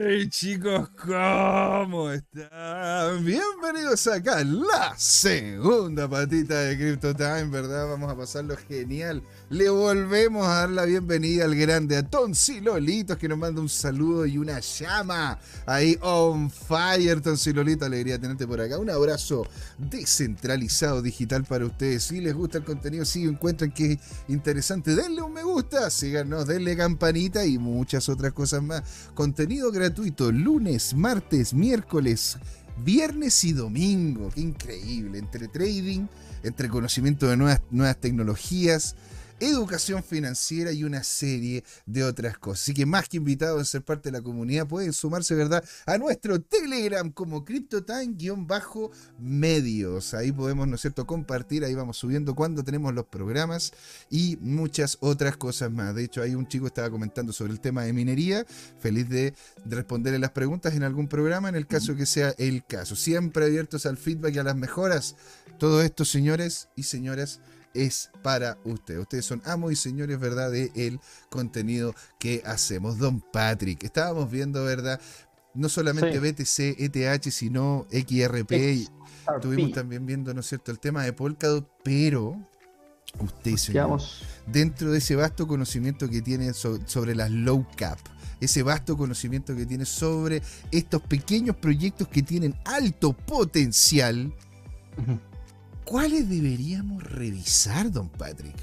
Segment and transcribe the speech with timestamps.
[0.00, 3.24] Hey chicos, ¿cómo están?
[3.24, 7.88] Bienvenidos acá la segunda patita de Crypto Time, ¿verdad?
[7.88, 9.24] Vamos a pasarlo genial.
[9.50, 14.24] Le volvemos a dar la bienvenida al grande a Tonsilolitos que nos manda un saludo
[14.24, 17.84] y una llama ahí on fire, Tonsilolito.
[17.84, 18.78] Alegría tenerte por acá.
[18.78, 22.04] Un abrazo descentralizado digital para ustedes.
[22.04, 26.46] Si les gusta el contenido, si encuentran que es interesante, denle un me gusta, síganos,
[26.46, 28.84] denle campanita y muchas otras cosas más.
[29.14, 32.36] Contenido gratuito gratuito lunes, martes, miércoles,
[32.84, 34.28] viernes y domingo.
[34.34, 35.18] Qué increíble.
[35.18, 36.08] Entre trading,
[36.42, 38.96] entre conocimiento de nuevas, nuevas tecnologías,
[39.40, 42.62] educación financiera y una serie de otras cosas.
[42.62, 45.98] Así que más que invitados a ser parte de la comunidad, pueden sumarse, ¿verdad?, a
[45.98, 50.14] nuestro Telegram como CryptoTime-medios.
[50.14, 53.72] Ahí podemos, ¿no es cierto?, compartir, ahí vamos subiendo cuando tenemos los programas
[54.10, 55.94] y muchas otras cosas más.
[55.94, 58.44] De hecho, ahí un chico estaba comentando sobre el tema de minería.
[58.78, 62.96] Feliz de responderle las preguntas en algún programa, en el caso que sea el caso.
[62.96, 65.16] Siempre abiertos al feedback y a las mejoras.
[65.58, 67.40] Todo esto, señores y señoras,
[67.74, 69.00] es para ustedes.
[69.00, 70.50] Ustedes son amos y señores, ¿verdad?
[70.50, 72.98] De el contenido que hacemos.
[72.98, 75.00] Don Patrick, estábamos viendo, ¿verdad?
[75.54, 78.88] No solamente BTC, ETH, sino XRP.
[79.34, 82.36] Estuvimos también viendo, ¿no es cierto?, el tema de Polkadot, pero
[83.20, 84.00] usted, señor,
[84.46, 87.98] dentro de ese vasto conocimiento que tiene sobre las low cap,
[88.40, 94.32] ese vasto conocimiento que tiene sobre estos pequeños proyectos que tienen alto potencial,
[95.88, 98.56] ¿cuáles deberíamos revisar, don Patrick?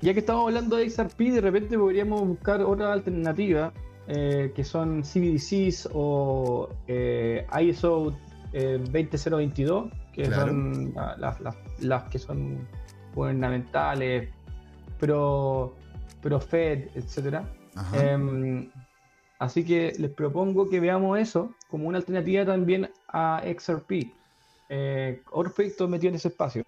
[0.00, 3.72] Ya que estamos hablando de XRP, de repente podríamos buscar otra alternativa,
[4.06, 8.16] eh, que son CBDCs o eh, ISO
[8.52, 10.94] 20022, eh, que son
[11.80, 12.68] las, que son
[13.14, 14.28] gubernamentales,
[15.00, 15.74] pero,
[16.22, 17.40] pero Fed, etc.
[17.94, 18.70] Em,
[19.40, 24.12] así que les propongo que veamos eso como una alternativa también a XRP
[24.68, 26.62] eh, otros proyectos metidos en ese espacio.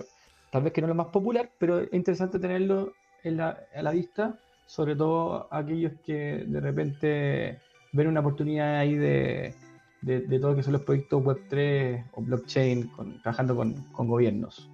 [0.51, 3.83] Tal vez que no es lo más popular, pero es interesante tenerlo en la, a
[3.83, 7.61] la vista, sobre todo aquellos que de repente
[7.93, 9.55] ven una oportunidad ahí de,
[10.03, 12.91] de, todo lo que son los proyectos Web3 o blockchain,
[13.23, 14.71] trabajando con, con, gobiernos.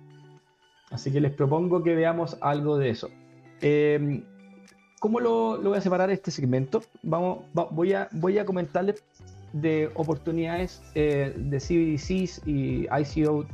[0.90, 3.08] Así que les propongo que veamos algo de eso.
[3.60, 4.22] Eh,
[5.00, 6.82] ¿Cómo lo, lo, voy a separar este segmento?
[7.02, 9.02] Vamos, voy, a, voy a comentarles
[9.52, 13.46] de oportunidades eh, de CBDCs y ICO,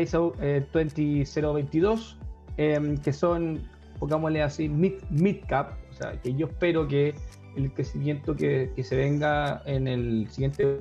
[0.00, 0.34] ISO
[0.72, 2.18] 20022,
[2.56, 3.62] eh, em, que son,
[3.98, 7.14] pongámosle así, mid, mid, cap, o sea, que yo espero que
[7.56, 10.80] el crecimiento que, que se venga en el siguiente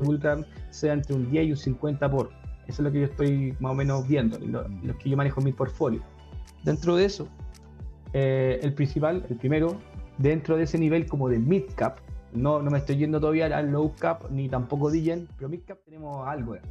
[0.00, 2.30] bullrun sea entre un 10 y un 50 por.
[2.66, 5.40] Eso es lo que yo estoy más o menos viendo, lo, lo que yo manejo
[5.40, 6.02] en mi portfolio.
[6.64, 7.28] Dentro de eso,
[8.12, 9.76] eh, el principal, el primero,
[10.18, 11.98] dentro de ese nivel como de mid cap,
[12.36, 15.78] no, no me estoy yendo todavía al low cap ni tampoco Digen, pero mid cap
[15.84, 16.66] tenemos Algorand.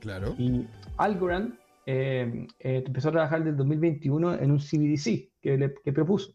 [0.00, 0.34] Claro.
[0.38, 1.54] Y Algorand
[1.86, 6.32] eh, eh, empezó a trabajar desde el 2021 en un CBDC que, que propuso.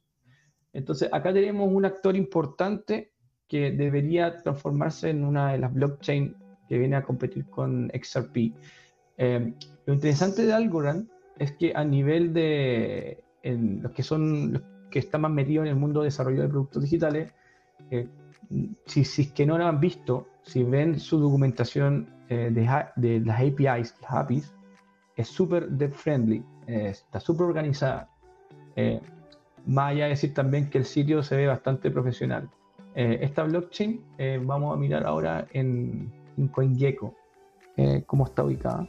[0.73, 3.11] Entonces, acá tenemos un actor importante
[3.47, 6.35] que debería transformarse en una de las blockchain
[6.67, 8.53] que viene a competir con XRP.
[9.17, 9.53] Eh,
[9.85, 14.61] lo interesante de Algorand es que a nivel de los que son los
[14.91, 17.31] que están más metidos en el mundo de desarrollo de productos digitales,
[18.85, 23.39] si, es que no lo han visto, si ven su documentación eh, de, de, las
[23.39, 24.53] APIs, las APIs,
[25.15, 28.09] es súper dev friendly, eh, está súper organizada.
[28.75, 29.01] Eh,
[29.65, 32.49] más allá de decir también que el sitio se ve bastante profesional.
[32.95, 34.01] esta blockchain,
[34.43, 37.13] vamos a mirar ahora en, en CoinGecko
[38.07, 38.87] cómo está ubicada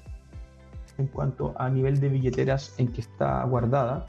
[0.98, 4.06] en cuanto a nivel de billeteras en que está guardada.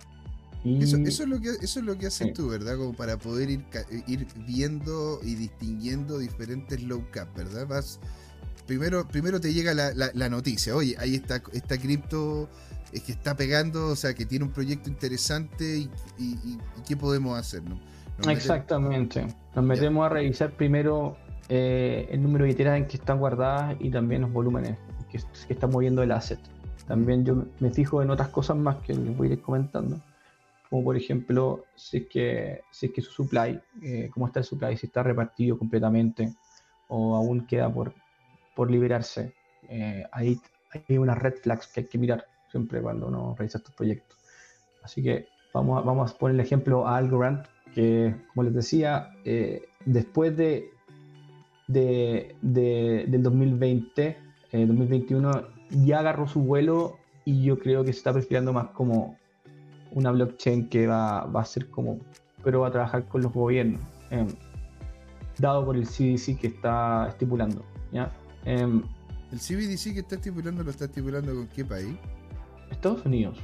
[0.66, 2.76] Eso, es lo que, eso es lo que haces tú, ¿verdad?
[2.78, 3.66] Como para poder ir,
[4.08, 7.66] ir viendo y distinguiendo diferentes low cap, ¿verdad?
[7.66, 8.00] Vas,
[8.68, 12.50] primero, primero te llega la, noticia, oye, ahí está esta cripto
[12.92, 15.88] es que está pegando, o sea, que tiene un proyecto interesante
[16.18, 17.80] y, qué podemos hacer, ¿no?
[18.30, 19.28] Exactamente.
[19.56, 21.16] Nos metemos a revisar primero
[21.48, 24.76] eh, el número de billeteras en que están guardadas y también los volúmenes
[25.10, 26.40] que, que está moviendo el asset.
[26.88, 30.02] También yo me fijo en otras cosas más que les voy a ir comentando
[30.70, 34.78] como por ejemplo si es que, si que su supply, eh, cómo está el supply,
[34.78, 36.34] si está repartido completamente
[36.88, 37.94] o aún queda por,
[38.56, 39.34] por liberarse.
[39.68, 40.40] Eh, ahí
[40.88, 44.18] hay unas red flags que hay que mirar siempre cuando uno realiza estos proyectos.
[44.84, 49.12] Así que vamos a, vamos a poner el ejemplo a Algorand, que como les decía,
[49.26, 50.70] eh, después de,
[51.68, 54.18] de, del 2020,
[54.52, 55.32] 2021,
[55.70, 59.18] ya agarró su vuelo y yo creo que se está perfilando más como
[59.92, 62.00] una blockchain que va, va a ser como,
[62.44, 63.82] pero va a trabajar con los gobiernos.
[64.10, 64.28] Em,
[65.38, 67.64] dado por el CDC que está estipulando.
[67.92, 68.12] ¿ya?
[68.46, 68.84] Em,
[69.32, 71.96] ¿El CBDC que está estipulando lo está estipulando con qué país?
[72.72, 73.38] Estados Unidos.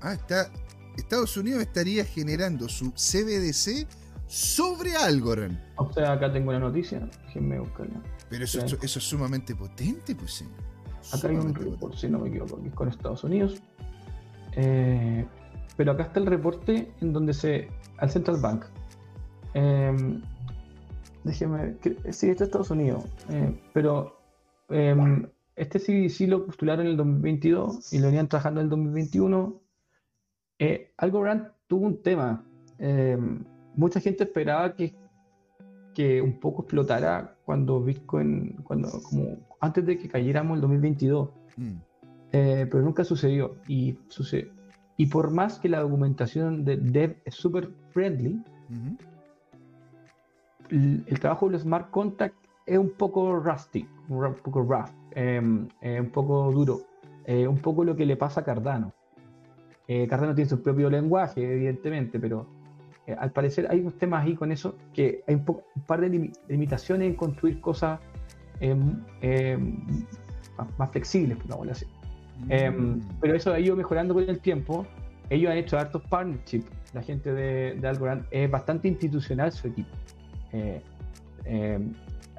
[0.00, 0.50] Ah, está.
[0.96, 3.86] Estados Unidos estaría generando su CBDC
[4.26, 5.58] sobre Algorand.
[5.76, 8.02] O sea, acá tengo una noticia, déjenme buscarla.
[8.28, 10.44] Pero eso, eso, es sumamente potente, pues sí.
[11.12, 13.62] Acá hay un report, si no me equivoco, que es con Estados Unidos.
[14.52, 15.24] Eh,
[15.78, 17.68] pero acá está el reporte en donde se.
[17.98, 18.64] al Central Bank.
[19.54, 20.20] Eh,
[21.22, 21.76] déjeme.
[22.10, 23.04] Sí, está Estados Unidos.
[23.30, 24.18] Eh, pero
[24.70, 29.60] em, este CBDC lo postularon en el 2022 y lo venían trabajando en el 2021.
[30.58, 32.44] Eh, Algorand tuvo un tema.
[32.80, 33.44] Em,
[33.76, 34.96] mucha gente esperaba que,
[35.94, 41.30] que un poco explotara cuando Bitcoin, cuando, como antes de que cayéramos el 2022.
[41.56, 41.72] Mm.
[42.32, 43.54] Eh, pero nunca sucedió.
[43.68, 44.50] Y, sucede,
[44.98, 48.42] y por más que la documentación de Dev es súper friendly,
[50.70, 52.36] el, trabajo de los smart contracts
[52.66, 56.80] es un poco rusty, un poco rough, em, eh, un poco duro,
[57.24, 58.92] eh, un poco lo que le pasa a Cardano.
[59.86, 62.46] Eh, Cardano tiene su propio lenguaje, evidentemente, pero
[63.18, 65.44] al parecer hay unos temas ahí con eso que hay un,
[65.86, 68.00] par de limitaciones en construir cosas
[68.58, 69.78] em, em,
[70.76, 71.86] más, flexibles, por así.
[72.46, 73.00] Mm.
[73.20, 74.86] pero eso ha ido mejorando con el tiempo.
[75.30, 76.66] Ellos han hecho hartos partnerships.
[76.94, 79.90] La gente de, de Algorand es bastante institucional su equipo.
[80.52, 80.80] Eh,
[81.44, 81.78] eh,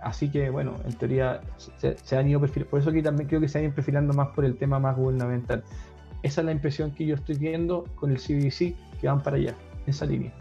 [0.01, 1.41] así que, bueno, en teoría
[1.77, 2.71] se, han ido perfilando.
[2.71, 4.95] Por eso que también creo que se han ido perfilando más por el tema más
[4.95, 5.63] gubernamental.
[6.23, 9.53] Esa es la impresión que yo estoy viendo con el CBDC, que van para allá,
[9.85, 10.33] esa línea.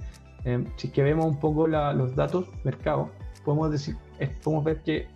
[0.44, 3.11] Eh, si que vemos un poco los datos, mercado,
[3.44, 3.96] podemos, decir,
[4.43, 5.06] podemos ver que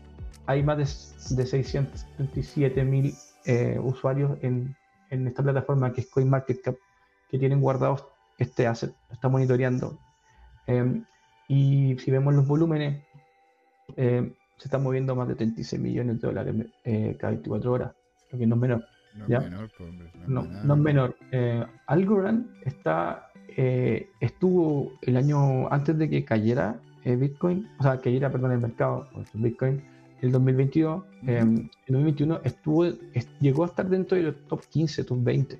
[0.46, 3.14] hay más de, de 637 mil
[3.82, 4.76] usuarios en,
[5.10, 6.76] en, esta plataforma que es CoinMarketCap,
[7.30, 8.06] que tienen guardados
[8.38, 9.98] este asset, está monitoreando.
[11.48, 13.02] Y si vemos los volúmenes,
[13.96, 16.54] eh, se están moviendo más de 36 millones de dólares
[16.84, 17.92] eh, cada 24 horas,
[18.30, 18.84] lo que no es menor.
[19.14, 19.90] No es menor, pues,
[20.26, 21.16] no, no, es menor.
[21.30, 23.28] Eh, Algorand está,
[24.20, 29.82] estuvo el año antes de que cayera Bitcoin, o sea, cayera, perdón, el mercado, Bitcoin,
[30.22, 32.86] el 2022, en 2021 estuvo,
[33.40, 35.58] llegó a estar dentro de los top 15, top 20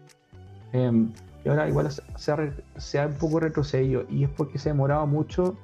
[1.44, 5.56] y ahora igual se ha, un poco retrocedido y es porque se ha demorado mucho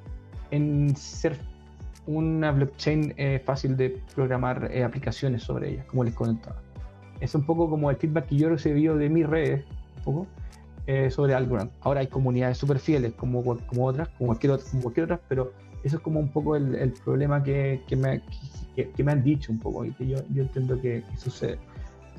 [0.50, 1.38] en ser
[2.06, 6.56] una blockchain eh, fácil de programar eh, aplicaciones sobre ella, como les comentaba.
[7.20, 9.64] Es un poco como el feedback que yo recibí de mis redes,
[9.98, 10.26] un poco,
[10.86, 11.70] eh, sobre Algorand.
[11.82, 15.52] Ahora hay comunidades súper fieles como, como otras, como cualquier, como cualquier otra, pero
[15.84, 18.22] eso es como un poco el, problema que, que, me,
[18.74, 21.58] que, me, han dicho un poco y que yo, yo entiendo que, sucede.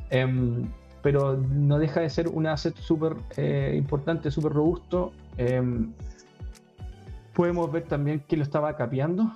[0.09, 0.67] Em,
[1.01, 3.15] pero no deja de ser un asset súper
[3.73, 5.13] importante, súper robusto.
[5.37, 5.93] Em,
[7.33, 9.31] podemos ver también que lo estaba capeando.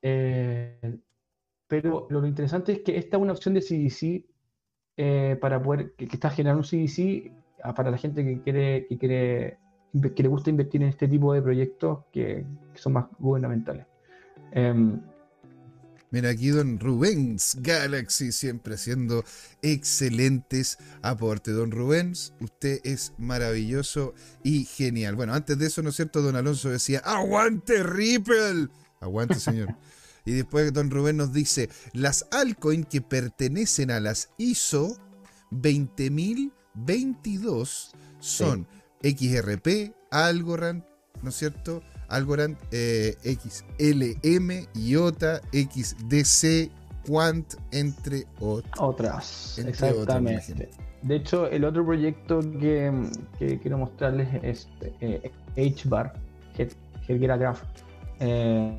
[0.00, 0.98] Eh,
[1.66, 4.24] pero lo interesante es que esta es una opción de CDC
[4.96, 7.32] eh, para poder, que, está generando un CDC
[7.62, 9.58] ah, para la gente que quiere, que quiere,
[10.14, 12.44] que le gusta invertir en este tipo de proyectos que,
[12.74, 13.86] son más gubernamentales.
[14.52, 15.00] Em,
[16.14, 19.24] Mira aquí don Rubens Galaxy siempre haciendo
[19.62, 21.56] excelentes aportes.
[21.56, 24.14] Don Rubens, usted es maravilloso
[24.44, 25.16] y genial.
[25.16, 26.22] Bueno, antes de eso, ¿no es cierto?
[26.22, 28.68] Don Alonso decía, aguante Ripple.
[29.00, 29.74] Aguante, señor.
[30.24, 34.96] y después don Rubén nos dice, las altcoins que pertenecen a las ISO
[35.50, 37.90] 20022
[38.20, 38.68] son
[39.04, 40.82] XRP, Algorand,
[41.22, 41.82] ¿no es cierto?
[42.08, 46.70] Algorand eh, XLM, IOTA, XDC,
[47.06, 49.58] Quant, entre otras.
[49.58, 50.70] Exactamente.
[51.02, 52.92] de hecho, el otro proyecto que,
[53.38, 54.68] quiero mostrarles es
[55.00, 56.14] eh, HBAR,
[57.08, 57.62] Graph.
[58.20, 58.76] Eh,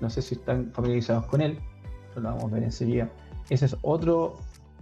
[0.00, 1.58] no sé si están familiarizados con él,
[2.16, 3.10] lo vamos a ver enseguida.
[3.50, 4.36] Ese es otro,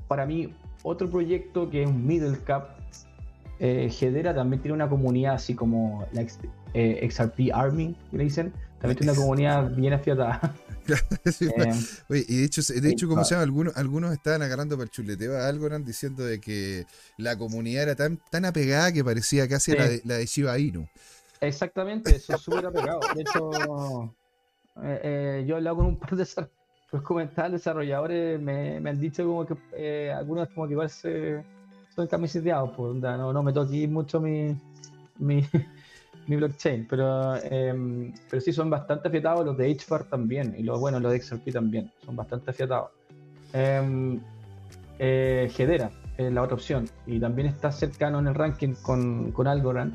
[0.08, 2.75] para mí, otro proyecto que es un middle cap.
[3.58, 6.26] Eh, Hedera también tiene una comunidad así como la
[6.74, 10.54] eh, XRP Army, que le dicen, también tiene una comunidad bien afiatada.
[10.88, 14.90] Eh, y de hecho, de hecho como se llama, algunos, algunos estaban agarrando para el
[14.90, 16.86] chuleteo a Algorand diciendo de que
[17.16, 20.86] la comunidad era tan, tan apegada que parecía casi la, de, la de Shiba Inu.
[21.40, 23.00] Exactamente, eso es súper apegado.
[23.16, 24.14] De hecho,
[24.84, 26.24] eh, eh, yo he hablado con un par de
[26.92, 31.42] pues, desarrolladores, me, me, han dicho como que algunos como que igual se,
[31.96, 34.54] son camiseteados, pues, no, no me toque mucho mi,
[36.28, 41.00] blockchain, pero, em, pero sí son bastante afiatados los de HBAR también, y los, bueno,
[41.00, 42.90] los de XRP también, son bastante afiatados.
[43.52, 44.18] Eh,
[44.98, 45.50] eh,
[46.18, 49.94] es la otra opción, y también está cercano en el ranking con, con Algorand,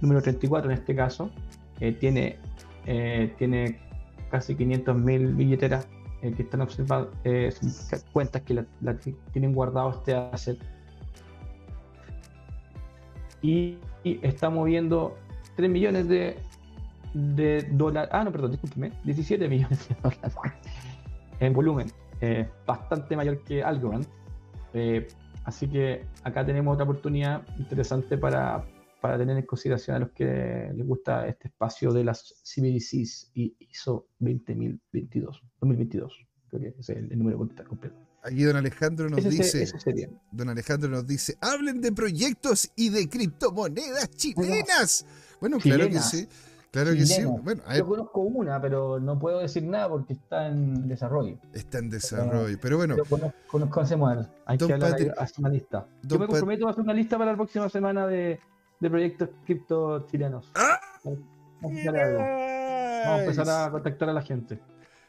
[0.00, 1.30] número 34 en este caso,
[2.00, 2.38] tiene,
[2.86, 3.80] eh, tiene
[4.30, 5.86] casi 500.000 billeteras
[6.22, 7.52] eh, que están observando, eh,
[8.12, 8.98] cuentas que, la,
[9.32, 10.58] tienen guardado este asset.
[13.46, 13.78] Y,
[14.22, 15.16] está moviendo
[15.56, 16.36] 3 millones de,
[17.14, 18.10] de dólares.
[18.12, 20.34] Ah, no, perdón, discúlpeme, 17 millones de dólares
[21.40, 21.86] en volumen.
[22.20, 24.06] Eh, bastante mayor que Algorand.
[25.44, 28.64] así que acá tenemos otra oportunidad interesante para,
[29.00, 33.54] para tener en consideración a los que les gusta este espacio de las CBDCs y
[33.60, 37.96] ISO 20022, 2022 que es el, número completo.
[38.26, 39.68] Aquí don Alejandro nos dice,
[40.32, 45.06] don Alejandro nos dice, hablen de proyectos y de criptomonedas chilenas.
[45.40, 46.28] Bueno, claro que sí.
[46.72, 47.22] Claro que sí.
[47.24, 51.38] Bueno, Yo conozco una, pero no puedo decir nada porque está en desarrollo.
[51.52, 52.58] Está en desarrollo.
[52.60, 52.96] Pero bueno.
[53.46, 55.86] conocemos Hay que hablar, hacer una lista.
[56.02, 58.40] Yo me comprometo a hacer una lista para la próxima semana de,
[58.80, 60.50] de proyectos cripto chilenos.
[60.56, 60.80] ¡Ah!
[61.62, 64.58] Vamos a empezar a contactar a la gente.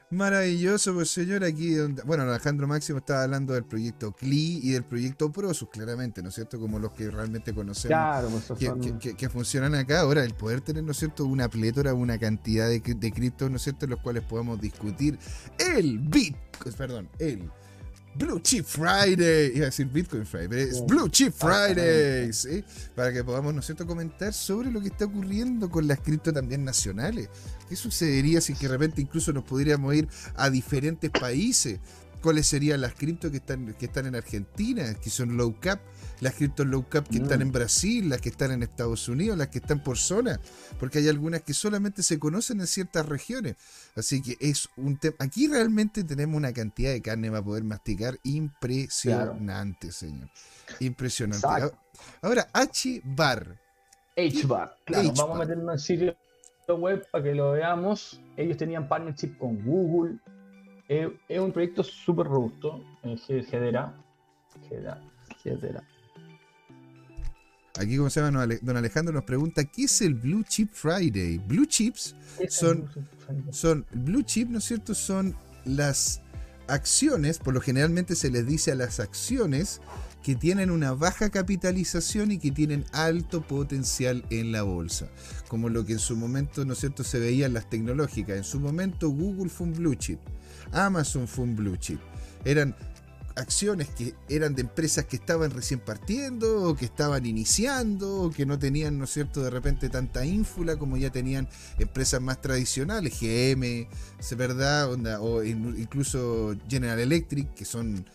[0.09, 4.85] Maravilloso, pues señor, aquí donde, bueno, Alejandro Máximo estaba hablando del proyecto CLI y del
[4.85, 6.57] proyecto Prosus, claramente, ¿no es cierto?
[6.59, 9.99] Como los que realmente conocemos claro, pues que, funcionan acá.
[9.99, 13.57] Ahora, el poder tener, ¿no es cierto?, una plétora, una cantidad de, de criptos, ¿no
[13.57, 15.19] es cierto?, en los cuales podamos discutir
[15.59, 16.37] el bit,
[16.77, 17.51] perdón, el
[18.17, 22.63] Blue Chip Friday, iba a decir Bitcoin Friday, pero es Blue Chip Friday, ¿sí?
[22.95, 26.33] para que podamos, ¿no es cierto?, comentar sobre lo que está ocurriendo con las cripto
[26.33, 27.29] también nacionales.
[27.69, 31.79] ¿Qué sucedería si que de repente incluso nos pudiéramos ir a diferentes países?
[32.21, 35.79] ¿Cuáles serían las cripto que están, que están en Argentina, que son low cap?
[36.19, 37.43] las criptos low cap que están mm.
[37.43, 40.39] en Brasil, las que están en Estados Unidos, las que están por zona,
[40.79, 43.55] porque hay algunas que solamente se conocen en ciertas regiones.
[43.95, 45.15] Así que es un tema.
[45.19, 50.29] Aquí realmente tenemos una cantidad de carne para poder masticar impresionante, señor.
[50.79, 51.47] Impresionante.
[52.21, 53.59] Ahora, H-Bar.
[54.17, 56.17] H-Bar, claro, vamos a meternos en sitio
[56.67, 58.19] web para que lo veamos.
[58.35, 60.17] Ellos tenían partnership con Google.
[60.87, 63.95] Es un proyecto súper robusto, en Gedera.
[64.69, 65.01] Gedera.
[65.43, 65.83] Gedera.
[67.79, 71.37] Aquí, como se llama, don Alejandro nos pregunta, ¿qué es el Blue Chip Friday?
[71.37, 72.15] Blue Chips
[72.49, 72.89] son,
[73.51, 74.95] son, Blue Chip, ¿no es cierto?
[74.95, 76.21] Son las
[76.67, 79.79] acciones, por lo generalmente se les dice a las acciones
[80.23, 85.07] que tienen una baja capitalización y que tienen alto potencial en la bolsa,
[85.47, 88.37] como lo que en su momento, ¿no es cierto?, se veía en las tecnológicas.
[88.37, 90.19] En su momento Google fue un blue chip,
[90.71, 91.99] Amazon fue un blue chip.
[92.45, 92.75] Eran
[93.37, 98.45] acciones que eran de empresas que estaban recién partiendo, o que estaban iniciando, o que
[98.45, 101.47] no tenían, ¿no es cierto?, de repente tanta ínfula como ya tenían
[101.77, 103.87] empresas más tradicionales, GM,
[104.35, 104.91] ¿verdad?
[105.21, 108.05] o incluso General Electric, que son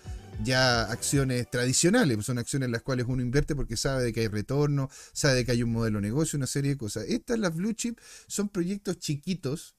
[0.43, 4.29] ya acciones tradicionales, son acciones en las cuales uno invierte porque sabe de que hay
[4.29, 7.05] retorno, sabe de que hay un modelo de negocio, una serie de cosas.
[7.09, 9.77] Estas, las blue chip, son proyectos chiquitos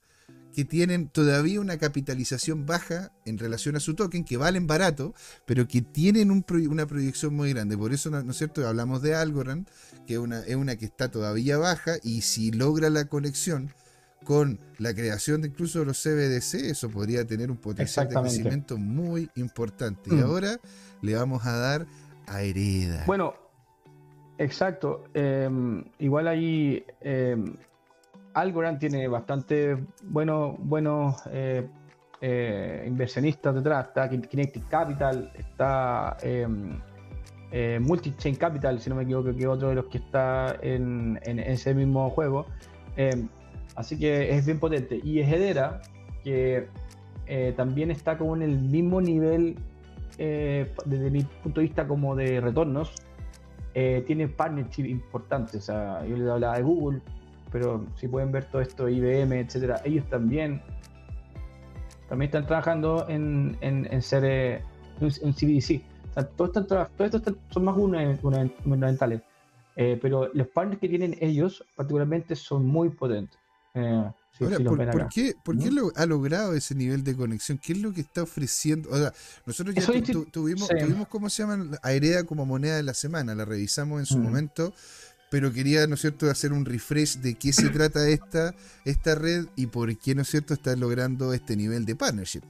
[0.53, 5.13] que tienen todavía una capitalización baja en relación a su token, que valen barato,
[5.45, 7.77] pero que tienen una proyección muy grande.
[7.77, 8.67] Por eso, ¿no es cierto?
[8.67, 9.67] Hablamos de Algorand,
[10.05, 13.73] que es una, es una que está todavía baja, y si logra la conexión
[14.23, 19.29] con la creación de incluso los CBDC, eso podría tener un potencial de crecimiento muy
[19.35, 20.09] importante.
[20.11, 20.23] Y mm.
[20.23, 20.59] ahora
[21.01, 21.87] le vamos a dar
[22.27, 23.03] a Hereda.
[23.05, 23.33] Bueno,
[24.37, 25.05] exacto.
[25.13, 27.55] Em, igual ahí em,
[28.33, 31.67] Algorand tiene bastante buenos eh,
[32.21, 33.87] eh, inversionistas detrás.
[33.87, 36.79] Está Kinetic Capital, está em,
[37.51, 41.19] eh, Multichain Capital, si no me equivoco, que es otro de los que está en,
[41.23, 42.47] ese mismo juego.
[42.95, 43.27] Em,
[43.75, 44.99] así que es bien potente.
[45.03, 45.81] Y Hedera,
[46.23, 46.67] que
[47.55, 49.57] también está como en el mismo nivel,
[50.17, 52.93] desde mi punto de vista, como de retornos.
[53.73, 55.55] tiene partnership importantes.
[55.55, 57.01] O sea, yo les hablaba de Google,
[57.53, 60.61] pero si pueden ver todo esto, IBM, etcétera, ellos también
[62.09, 64.63] también están trabajando en, en, ser eh,
[64.99, 65.81] un, CBDC.
[66.09, 66.51] O sea, todos
[66.99, 69.21] estos son más fundamentales,
[69.75, 73.39] eh, pero los partners que tienen ellos particularmente son muy potentes.
[73.75, 74.03] Eh,
[74.39, 77.59] Ahora, por, qué, por qué lo, ha logrado ese nivel de conexión?
[77.59, 78.89] ¿Qué es lo que está ofreciendo?
[78.89, 79.13] O sea,
[79.45, 79.85] nosotros ya
[80.31, 81.77] tuvimos, tuvimos, ¿cómo se llama?
[81.83, 84.73] A como moneda de la semana, la revisamos en su momento
[85.33, 88.53] pero quería, ¿no es cierto?, hacer un refresh de qué se trata esta,
[88.85, 92.41] esta red y por qué, ¿no es cierto?, está logrando este nivel de partnership.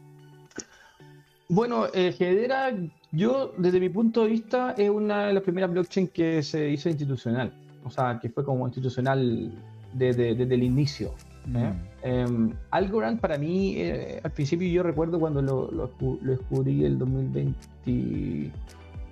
[1.48, 2.74] Bueno, eh, Hedera,
[3.14, 6.90] yo desde mi punto de vista es una de las primeras blockchains que se hizo
[6.90, 7.54] institucional,
[7.86, 9.50] o sea, que fue como institucional
[9.94, 11.14] desde, el inicio.
[11.56, 11.72] ¿eh?
[11.72, 12.06] Mm.
[12.06, 18.52] Em, Algorand para mí, eh, al principio yo recuerdo cuando lo, lo, descubrí el 2020,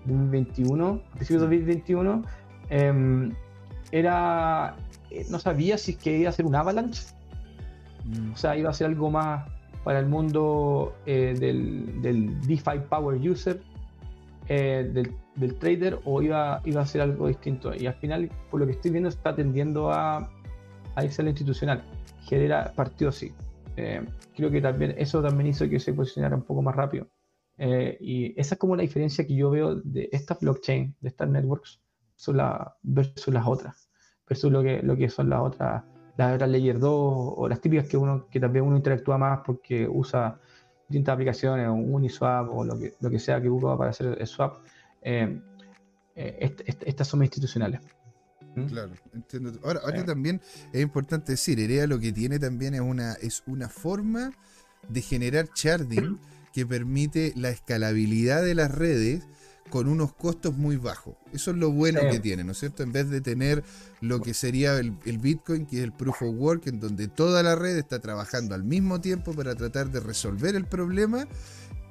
[0.07, 2.23] 2021, al principio de 2021,
[3.91, 4.75] era.
[5.09, 7.03] Eh, no sabía si es que iba a ser un avalanche.
[8.05, 8.33] Mm.
[8.33, 9.45] O sea, iba a ser algo más
[9.83, 13.61] para el mundo eh, del, del, DeFi Power User,
[14.47, 14.89] eh,
[15.35, 17.73] del, trader, o iba, iba a ser algo distinto.
[17.75, 20.29] Y al final, por lo que estoy viendo, está tendiendo a,
[20.95, 21.83] a irse a lo institucional.
[22.23, 23.33] Genera partido así.
[23.77, 27.07] Eh, creo que también eso también hizo que se posicionara un poco más rápido.
[27.99, 31.79] y esa es como la diferencia que yo veo de esta blockchain, de estas networks,
[32.83, 33.89] versus las otras,
[34.27, 35.83] versus lo que, lo que son las otras
[36.17, 39.87] las otras Layer 2 o las típicas que uno que también uno interactúa más porque
[39.87, 40.39] usa
[40.87, 44.27] distintas aplicaciones, un Uniswap o lo que, lo que sea que ocupa para hacer el
[44.27, 44.57] swap,
[45.01, 45.39] eh,
[46.15, 47.79] eh, estas son institucionales.
[48.55, 48.65] ¿Mm?
[48.65, 49.53] Claro, entiendo.
[49.63, 50.41] Ahora, ahora también
[50.73, 54.31] es importante decir, Erea lo que tiene también es una, es una forma
[54.89, 56.19] de generar sharding
[56.53, 59.25] que permite la escalabilidad de las redes
[59.71, 61.15] con unos costos muy bajos.
[61.33, 62.83] Eso es lo bueno que tiene, ¿no es cierto?
[62.83, 63.63] En vez de tener
[64.01, 67.55] lo que sería el, Bitcoin, que es el Proof of Work, en donde toda la
[67.55, 71.25] red está trabajando al mismo tiempo para tratar de resolver el problema.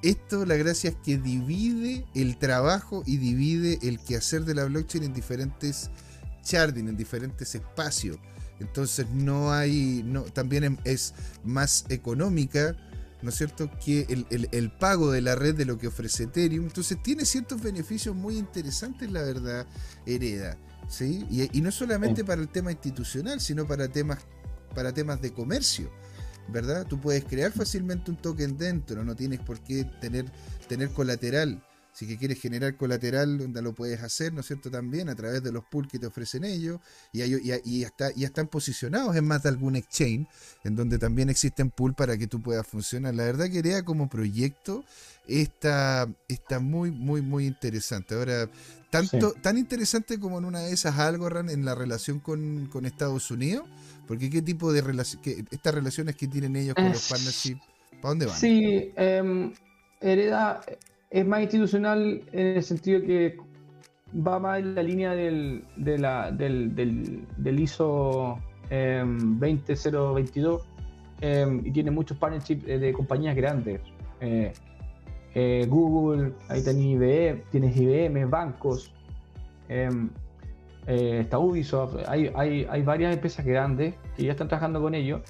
[0.03, 5.05] Esto, la gracia es que divide el trabajo y divide el quehacer de la blockchain
[5.05, 5.91] en diferentes
[6.45, 8.19] sharding, en diferentes espacios.
[8.61, 12.77] Entonces no hay, no, también es más económica
[13.23, 16.67] ¿no es cierto?, que el, pago de la red de lo que ofrece Ethereum.
[16.67, 19.67] Entonces tiene ciertos beneficios muy interesantes, la verdad,
[20.07, 20.57] Hereda.
[20.89, 21.27] ¿sí?
[21.31, 24.19] Y, no solamente para el tema institucional, sino para temas,
[24.75, 25.91] para temas de comercio.
[26.49, 26.85] ¿Verdad?
[26.85, 30.25] Tú puedes crear fácilmente un token dentro, no tienes por qué tener,
[30.69, 31.63] tener colateral.
[32.01, 34.71] Si que quieres generar colateral, donde lo puedes hacer, ¿no es cierto?
[34.71, 36.81] También a través de los pools que te ofrecen ellos.
[37.13, 40.27] Y, y, está, y están posicionados en más de algún exchange,
[40.65, 43.15] en donde también existen pools para que tú puedas funcionar.
[43.15, 44.83] La verdad que idea como proyecto
[45.29, 48.15] está, está muy, muy, muy interesante.
[48.15, 48.49] Ahora,
[48.89, 53.69] tanto, tan interesante como en una de esas Algorand en la relación con, Estados Unidos,
[54.09, 57.61] porque qué tipo de relación, estas relaciones que tienen ellos con los partnerships,
[58.01, 58.39] ¿para dónde van?
[58.39, 59.53] Sí, eh,
[60.01, 60.63] hereda
[61.11, 63.37] es más institucional en el sentido que
[64.15, 68.39] va más en la línea del, del, ISO
[68.71, 70.63] 20022
[71.21, 73.81] em, em, y tiene muchos partnerships eh, de compañías grandes.
[74.21, 74.53] Eh,
[75.35, 78.93] eh, Google, ahí tenés IBM, tienes IBM, bancos,
[79.69, 80.11] em,
[80.87, 85.21] está Ubisoft, hay, hay, varias empresas grandes que ya están trabajando con ellos.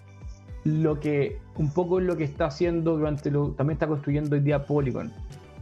[0.64, 4.42] Lo que un poco es lo que está haciendo durante lo, también está construyendo hoy
[4.42, 5.12] día Polygon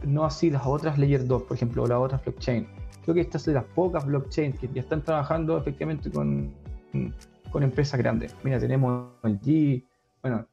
[0.05, 2.67] no así las otras Layer 2, por ejemplo, o las otras blockchain.
[3.03, 6.53] Creo que estas son las pocas blockchains que ya están trabajando efectivamente con,
[7.51, 8.35] con empresas grandes.
[8.43, 9.85] Mira, tenemos el G,
[10.21, 10.47] bueno,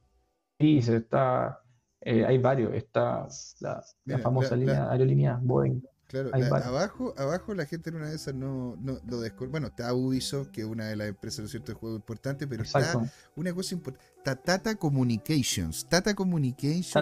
[0.59, 1.61] está,
[2.01, 3.27] eh, hay varios, está
[3.61, 5.83] la, famosa línea aerolínea Boeing.
[6.09, 9.51] Claro, abajo, abajo la gente en una de esas no, no lo descubre.
[9.51, 11.73] Bueno, está Ubisoft, que es una de las empresas ¿no cierto?
[11.73, 14.13] de juego importante, pero está una cosa importante.
[14.19, 15.89] Está Tata Communications.
[15.89, 16.97] Tata Communications,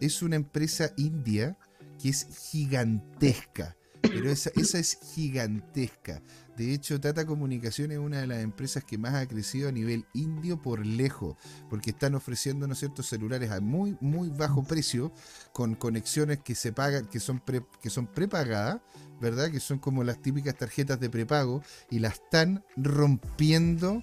[0.00, 1.56] es, una empresa india
[2.00, 3.75] que es gigantesca.
[4.08, 6.22] Pero esa, esa es gigantesca.
[6.56, 10.06] De hecho, Tata Comunicaciones es una de las empresas que más ha crecido a nivel
[10.14, 11.36] indio por lejos,
[11.68, 15.12] porque están ofreciendo, ¿no ciertos celulares a muy, muy bajo precio,
[15.52, 17.42] con conexiones que se pagan, que son,
[17.82, 18.80] que son prepagadas,
[19.20, 19.50] ¿verdad?
[19.50, 24.02] Que son como las típicas tarjetas de prepago, y las están rompiendo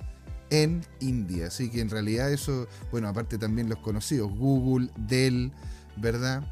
[0.52, 1.48] en India.
[1.48, 5.52] Así que en realidad eso, bueno, aparte también los conocidos, Google, Dell,
[5.98, 6.44] ¿verdad?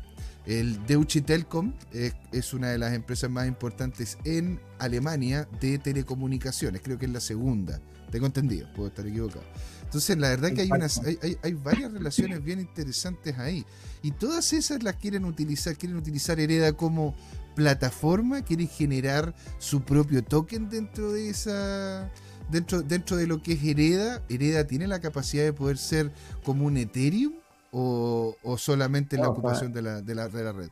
[0.51, 6.97] El Deutsche Telekom es, una de las empresas más importantes en Alemania de telecomunicaciones, creo
[6.97, 7.79] que es la segunda,
[8.11, 9.45] tengo entendido, puedo estar equivocado.
[9.81, 13.65] Entonces, la verdad que hay, unas, hay, varias relaciones bien interesantes ahí.
[14.03, 17.15] Y todas esas las quieren utilizar, quieren utilizar Hereda como
[17.55, 22.11] plataforma, quieren generar su propio token dentro de esa...
[22.49, 26.11] Dentro, dentro de lo que es Hereda, Hereda tiene la capacidad de poder ser
[26.43, 27.40] como un Ethereum
[27.71, 30.69] o, solamente la ocupación de la, de, la, red?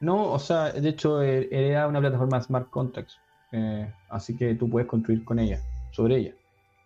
[0.00, 3.18] No, o sea, de hecho, eh, era una plataforma de smart contracts,
[3.52, 6.34] eh, así que tú puedes construir con ella, sobre ella.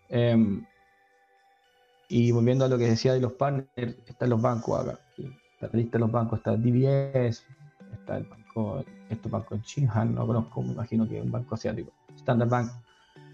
[0.08, 0.64] Em,
[2.08, 5.00] y volviendo a lo que decía de los partners, están los bancos acá.
[5.16, 7.44] Está la lista de los bancos, está DBS,
[7.92, 11.54] está el banco, estos bancos en China, no conozco, me imagino que es un banco
[11.54, 12.70] asiático, Standard Bank.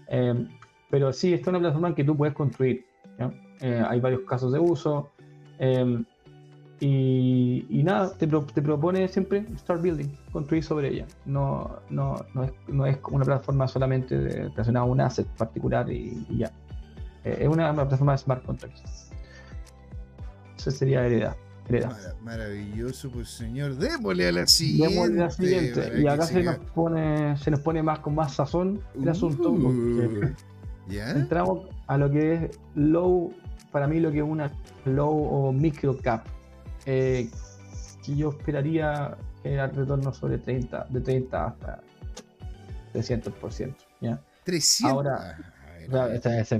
[0.07, 0.47] Em,
[0.89, 2.85] pero sí, esta es una plataforma que tú puedes construir.
[3.61, 5.12] Eh, hay varios casos de uso.
[5.59, 6.05] Em,
[6.85, 11.05] y, nada, te, te, propone siempre start building, construir sobre ella.
[11.25, 16.25] No, no, no, es, no es una plataforma solamente relacionada a un asset particular y,
[16.37, 16.51] ya.
[17.23, 19.11] Eh, es una, plataforma de smart contracts.
[20.57, 21.37] Eso sería heredad.
[22.21, 23.75] maravilloso, pues señor.
[23.75, 25.09] Démosle a la siguiente.
[25.15, 26.01] la siguiente.
[26.01, 29.51] Y acá se nos, pone, se nos pone más con más sazón el asunto.
[29.51, 30.33] Uh,
[30.89, 33.33] entramos a lo que es low
[33.71, 34.51] para mí lo que es una
[34.85, 36.25] low o micro cap,
[36.85, 37.29] eh,
[38.05, 41.81] que yo esperaría generar retorno sobre 30, de 30 hasta
[42.93, 43.75] 300%.
[44.01, 44.21] ¿ya?
[44.43, 44.91] 300.
[44.91, 45.37] Ahora,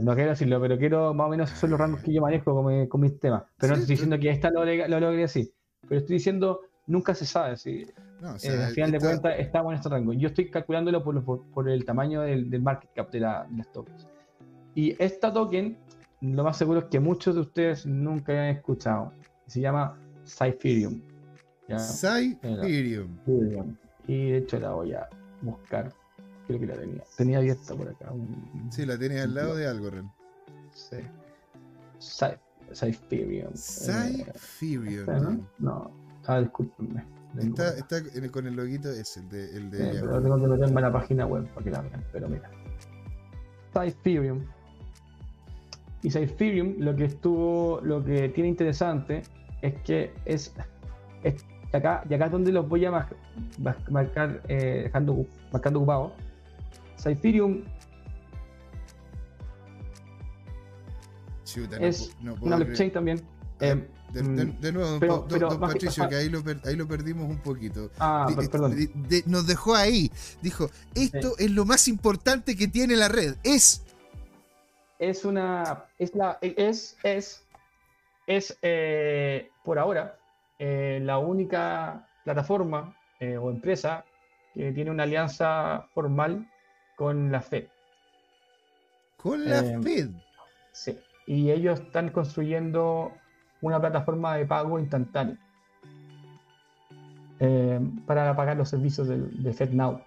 [0.02, 2.88] no quiero decirlo, pero quiero más o menos son los rangos que yo manejo con,
[2.88, 3.44] con mis temas.
[3.58, 5.54] Pero no estoy diciendo que esta lo, lo logre así.
[5.88, 7.58] Pero estoy diciendo, nunca se sabe.
[7.58, 7.86] Si,
[8.22, 10.14] no, eh, al final de cuentas, estamos en este rango.
[10.14, 13.72] Yo estoy calculándolo por, por, el tamaño del, del, market cap de, la, de las
[13.72, 14.08] tokens.
[14.76, 15.78] Y esta token,
[16.24, 19.12] lo más seguro es que muchos de ustedes nunca hayan escuchado.
[19.46, 21.02] Se llama Cypherium.
[21.78, 23.18] Cypherium.
[24.08, 25.10] Y de hecho la voy a
[25.42, 25.94] buscar.
[26.48, 27.04] Creo que la tenía.
[27.18, 28.12] Tenía abierta por acá.
[28.70, 30.10] Sí, la tenía al lado de algo, Ren.
[30.72, 30.98] Sí.
[32.74, 33.54] Cypherium.
[33.54, 35.48] Cypherium, ¿no?
[35.60, 35.92] No.
[36.26, 37.06] Ah, discúlpenme.
[37.38, 39.58] Está, está con el loguito ese, el de.
[39.58, 42.06] El de sí, pero tengo que meterme en la página web para que la vean.
[42.14, 42.50] Pero mira.
[43.74, 44.46] Cypherium.
[46.04, 49.24] Y Cypherium lo que estuvo, lo que tiene interesante
[49.62, 50.54] es que es,
[51.24, 53.08] es acá, y acá es donde los voy a
[53.90, 56.12] marcar, eh, dejando, marcando ocupados.
[57.02, 57.64] Cypherium
[61.80, 62.12] es
[62.42, 63.22] una blockchain también.
[63.60, 67.90] Eh, de, nuevo, don, Patricio, que ahí lo, ahí lo, perdimos un poquito.
[67.98, 68.76] Ah, perdón.
[69.26, 70.12] nos dejó ahí.
[70.42, 73.36] Dijo, esto es lo más importante que tiene la red.
[73.44, 73.84] Es...
[75.00, 75.86] Es una...
[75.98, 76.38] Es la...
[76.42, 76.98] Es...
[77.04, 77.48] Es...
[78.28, 78.58] Es...
[78.62, 80.18] Eh, por ahora
[80.60, 84.06] eh, la única plataforma eh, o empresa
[84.54, 86.48] que tiene una alianza formal
[86.96, 87.66] con la Fed.
[89.18, 90.10] ¿Con la Fed?
[90.72, 90.98] Sí.
[91.26, 93.14] Y ellos están construyendo
[93.62, 95.38] una plataforma de pago instantáneo
[98.06, 100.02] para pagar los servicios de, FedNow,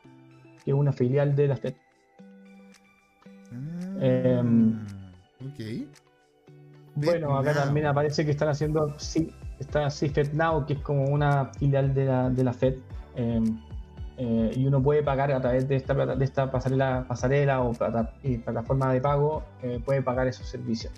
[0.64, 1.74] que es una filial de la Fed.
[4.00, 4.84] Em,
[5.40, 5.86] ok.
[6.96, 11.46] Bueno, acá también aparece que están haciendo, sí, está así FedNow, que es como una
[11.58, 12.76] filial de la, de la Fed.
[13.14, 13.58] Em,
[14.18, 18.92] eh, y uno puede pagar a través de esta, de esta pasarela, pasarela o plataforma
[18.92, 20.92] de pago, eh, puede pagar esos servicios.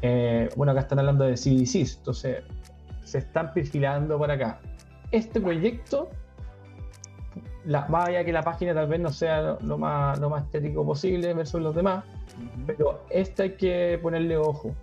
[0.00, 2.42] Eh, bueno, acá están hablando de CDCs, entonces
[3.02, 4.60] se están perfilando por acá.
[5.10, 6.08] Este proyecto,
[7.66, 10.84] la, más allá que la página tal vez no sea lo, más, lo más estético
[10.84, 12.04] posible versus los demás,
[12.66, 14.74] pero este hay que ponerle ojo,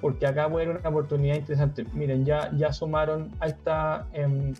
[0.00, 1.84] porque acá puede haber una oportunidad interesante.
[1.92, 4.54] Miren, ya, ya sumaron, ahí está, em,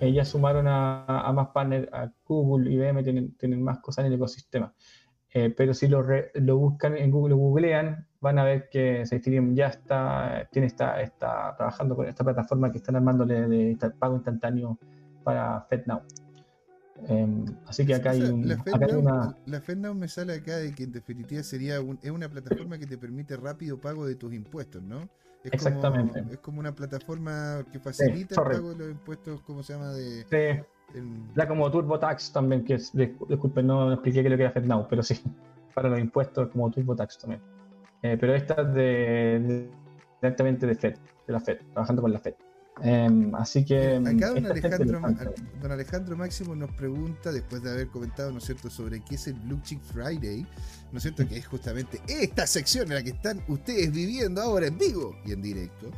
[0.00, 4.18] eh, ya sumaron a, más partners, a Google, IBM tienen, tienen más cosas en el
[4.18, 4.72] ecosistema.
[5.36, 9.54] Eh, pero si lo, lo, buscan en Google, lo googlean, van a ver que Ethereum
[9.56, 14.78] ya está, tiene está, está trabajando con esta plataforma que están armándole de, pago instantáneo
[15.24, 16.02] para FedNow.
[17.08, 18.56] Em, así que acá hay, un, la
[18.96, 19.36] una...
[19.46, 22.96] La FedNow me sale acá de que en definitiva sería es una plataforma que te
[22.96, 25.08] permite rápido pago de tus impuestos, ¿no?
[25.42, 26.20] Es Exactamente.
[26.20, 29.92] Como, es como una plataforma que facilita el pago de los impuestos, ¿cómo se llama?
[29.92, 30.64] De, sí.
[31.34, 35.02] Ya como TurboTax también, que es, disculpen, no expliqué que lo que era FedNow, pero
[35.02, 35.20] sí,
[35.74, 37.42] para los impuestos como TurboTax también.
[38.02, 39.68] Eh, pero esta es de,
[40.20, 40.94] directamente de Fed,
[41.26, 42.34] de la Fed, trabajando con la Fed.
[42.82, 43.96] Em, así que.
[43.96, 45.00] Acá don Alejandro,
[45.62, 49.28] don Alejandro Máximo nos pregunta, después de haber comentado, ¿no es cierto?, sobre qué es
[49.28, 50.46] el Blue Chip Friday,
[50.90, 54.66] ¿no es cierto?, que es justamente esta sección en la que están ustedes viviendo ahora
[54.66, 55.90] en vivo y en directo.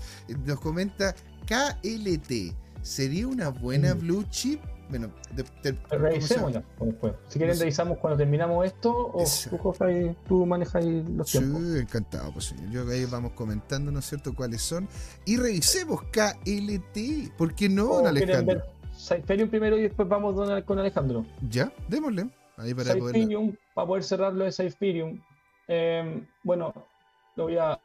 [0.45, 1.15] Nos comenta
[1.47, 2.55] KLT.
[2.83, 3.95] ¿Sería una buena.
[3.95, 4.61] Blue Chip?
[4.89, 5.11] Bueno,
[5.91, 7.15] revisémosla después.
[7.29, 11.63] Si quieren, revisamos cuando terminamos esto o tú, tú manejas los tiempos.
[11.63, 12.71] Sí, encantado, pues señor.
[12.71, 14.89] Yo ahí vamos comentando, ¿no es cierto?, cuáles son.
[15.25, 17.37] Y revisemos KLT.
[17.37, 18.63] ¿Por qué no, don Alejandro?
[18.97, 21.27] Cypherium primero y después vamos con Alejandro.
[21.51, 22.31] Ya, démosle.
[22.57, 23.29] Ahí para poder...
[23.75, 25.21] para poder cerrar lo de Cypherium.
[25.69, 26.73] Eh, bueno,
[27.35, 27.79] lo voy a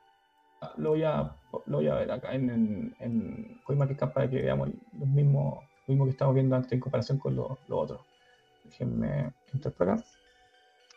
[0.78, 1.36] lo voy a
[1.66, 3.62] lo voy a ver acá en, en, en
[4.14, 8.06] para que veamos los mismos mismo que estamos viendo antes en comparación con lo, otro.
[8.65, 10.04] Déjenme entrar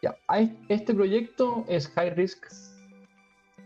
[0.02, 0.16] Ya,
[0.68, 2.46] este proyecto es high risk,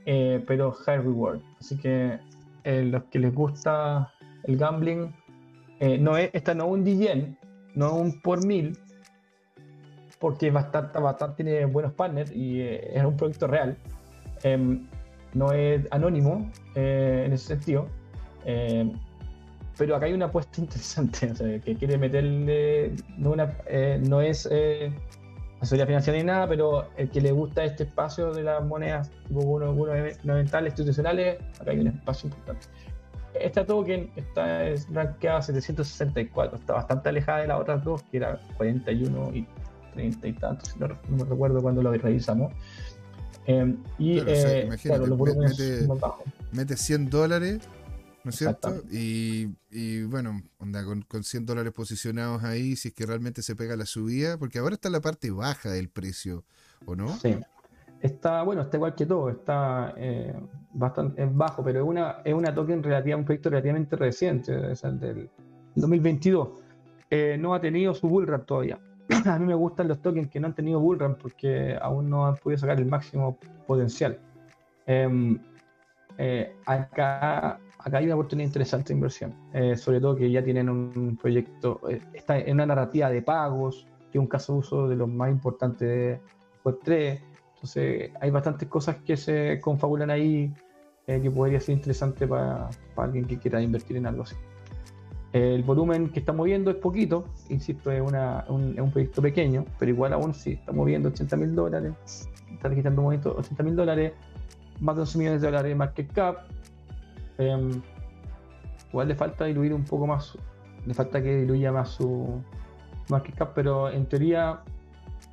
[0.07, 1.40] eh, pero high reward.
[1.61, 2.18] Así que
[2.64, 4.12] eh, los que les gusta
[4.44, 5.14] el gambling,
[5.81, 7.38] eh, no es, esta no es un DGen,
[7.74, 8.78] no es un por mil,
[10.18, 13.76] porque bastante, bastante tiene buenos partners y es un proyecto real.
[14.42, 14.88] Em,
[15.35, 17.88] no es anónimo en ese sentido.
[19.78, 24.20] Pero acá hay una apuesta interesante, o sea, que quiere meterle, no, una, eh, no
[24.20, 24.92] es eh,
[25.60, 29.40] asesoría financiera ni nada, pero el que le gusta este espacio de las monedas tipo
[29.40, 32.66] gubernamentales, institucionales, acá hay un espacio importante.
[33.34, 38.40] Esta token está es rankeada 764, está bastante alejada de las otras dos, que era
[38.56, 39.46] 41 y
[39.94, 42.52] 30 y tantos, no, me recuerdo cuando lo revisamos.
[43.46, 45.88] Eh, y Claro, o sea, eh, claro, los volúmenes mete-.
[46.52, 47.60] Mete 100 dólares,
[48.28, 48.82] ¿no es cierto?
[48.92, 53.56] Y, y bueno, onda, con, con 100 dólares posicionados ahí, si es que realmente se
[53.56, 56.44] pega la subida, porque ahora está la parte baja del precio,
[56.84, 57.16] ¿o no?
[57.16, 57.36] Sí.
[58.02, 60.38] Está, bueno, está igual que todo, está eh,
[60.74, 64.84] bastante es bajo, pero es una, es una token relativa, un proyecto relativamente reciente, es
[64.84, 65.30] el del
[65.76, 66.48] 2022.
[67.08, 68.78] Eh, no ha tenido su bullrun todavía.
[69.24, 72.36] A mí me gustan los tokens que no han tenido bullrun porque aún no han
[72.36, 74.18] podido sacar el máximo potencial.
[74.84, 75.38] Em,
[76.18, 80.68] eh, acá, acá hay una oportunidad interesante de inversión, eh, sobre todo que ya tienen
[80.68, 84.88] un proyecto, eh, está en una narrativa de pagos, que es un caso de uso
[84.88, 86.20] de los más importantes de
[86.64, 87.20] Web3.
[87.54, 90.52] Entonces, hay bastantes cosas que se confabulan ahí
[91.06, 94.36] eh, que podría ser interesante para, para alguien que quiera invertir en algo así.
[95.32, 99.64] El volumen que está moviendo es poquito, insisto, es, una- un, es un proyecto pequeño,
[99.78, 101.92] pero igual aún sí, está moviendo 80 mil dólares,
[102.50, 104.12] está registrando movimiento 80 mil dólares,
[104.80, 106.38] más de 11 millones de dólares de market cap.
[107.38, 107.81] Em,
[108.90, 110.37] igual le falta diluir un poco más,
[110.87, 112.42] le falta que diluya más su
[113.09, 114.61] market cap, pero en teoría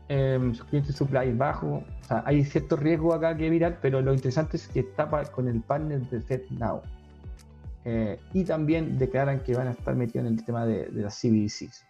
[0.08, 1.84] em, su cliente supply bajo.
[2.02, 5.48] O sea, hay cierto riesgo acá que mirar, pero lo interesante es que está con
[5.48, 6.82] el partner de FedNow.
[7.88, 11.20] Eh, y también declaran que van a estar metidos en el tema de, de las
[11.20, 11.86] CBDCs.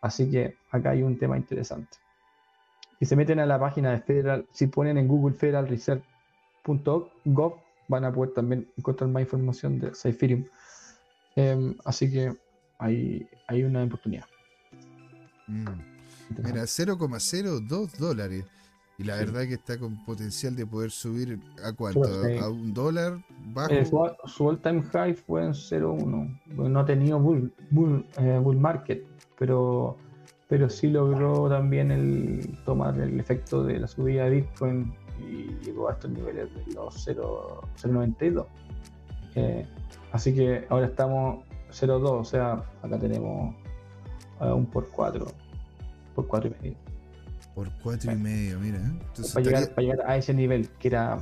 [0.00, 1.98] Así que acá hay un tema interesante.
[2.98, 7.54] Si se meten a la página de Federal, si ponen en Google federalreserve.gov,
[7.88, 10.44] van a poder también encontrar más información de Ethereum.
[11.34, 12.36] Em, así que
[12.78, 14.26] hay, hay una oportunidad.
[15.46, 15.64] Mm.
[16.44, 18.44] Mira, 0,02 dólares.
[18.98, 22.24] Y la verdad que está con potencial de poder subir a cuánto?
[22.24, 22.36] Sí.
[22.36, 23.24] A, un dólar
[23.54, 23.72] bajo.
[23.72, 26.40] Eh, su, su all-time high fue en 0.1.
[26.56, 29.04] Bueno, No ha tenido bull, bull, eh, bull market,
[29.38, 29.96] pero,
[30.48, 35.88] pero sí logró también el tomar el efecto de la subida de Bitcoin y llegó
[35.88, 38.46] a estos niveles de los 0 0.92.
[39.34, 39.66] Eh,
[40.12, 42.52] así que ahora estamos 0.2, o sea,
[42.82, 43.54] acá tenemos
[44.40, 45.26] eh, un por 4,
[46.14, 46.76] por 4 y medio.
[47.54, 48.78] Por cuatro y medio, mira.
[48.78, 48.82] ¿eh?
[48.86, 51.18] Entonces Para llegar, estaría- para llegar a ese nivel que era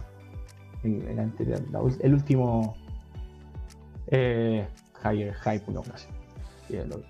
[0.83, 2.77] el, el anterior, la el último
[4.09, 4.69] eh,
[5.03, 5.63] higher high,
[6.69, 7.03] es lo-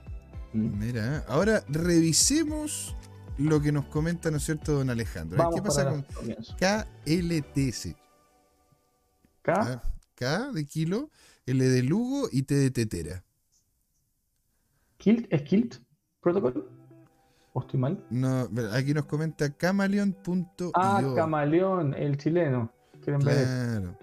[0.53, 0.79] Mm.
[0.79, 2.95] Mira, ahora revisemos
[3.39, 5.37] lo que nos comenta, ¿no es cierto, don Alejandro?
[5.39, 6.03] Vamos ¿Qué pasa con.
[6.59, 7.95] KLTS?
[9.43, 9.83] Acá, Ah,
[10.15, 11.11] K de kilo,
[11.47, 13.23] L de Lugo y T de Tetera.
[14.97, 15.77] Kilt, ¿es Kilt
[16.21, 16.69] Protocol?
[17.53, 18.05] ¿O estoy mal?
[18.11, 20.73] No, aquí nos comenta camaleon.io.
[20.75, 22.71] Ah, Camaleón, el chileno.
[23.03, 23.47] Quieren ver eso.
[23.47, 23.99] Claro.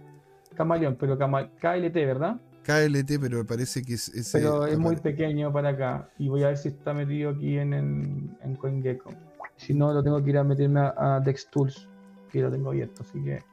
[0.55, 2.39] Camaleón, pero KLT, ¿verdad?
[2.63, 4.39] KLT, pero parece que es ese.
[4.39, 6.09] Pero es muy pequeño para acá.
[6.17, 9.11] Y voy a ver si está metido aquí en, en, en CoinGecko.
[9.57, 11.87] Si no, lo tengo que ir a meterme a, a DexTools,
[12.31, 13.03] que lo tengo abierto.
[13.03, 13.43] Así que.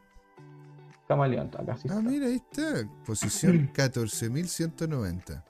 [1.08, 2.08] Camaleón, acá sí Ah, está.
[2.08, 2.88] mira, ahí está.
[3.04, 5.42] Posición 14.190.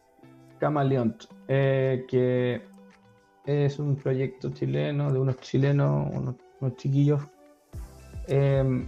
[0.59, 1.17] Camaleón,
[1.49, 2.63] eh, que
[3.47, 7.21] es un proyecto chileno, de unos chilenos, unos, unos chiquillos,
[8.27, 8.87] em,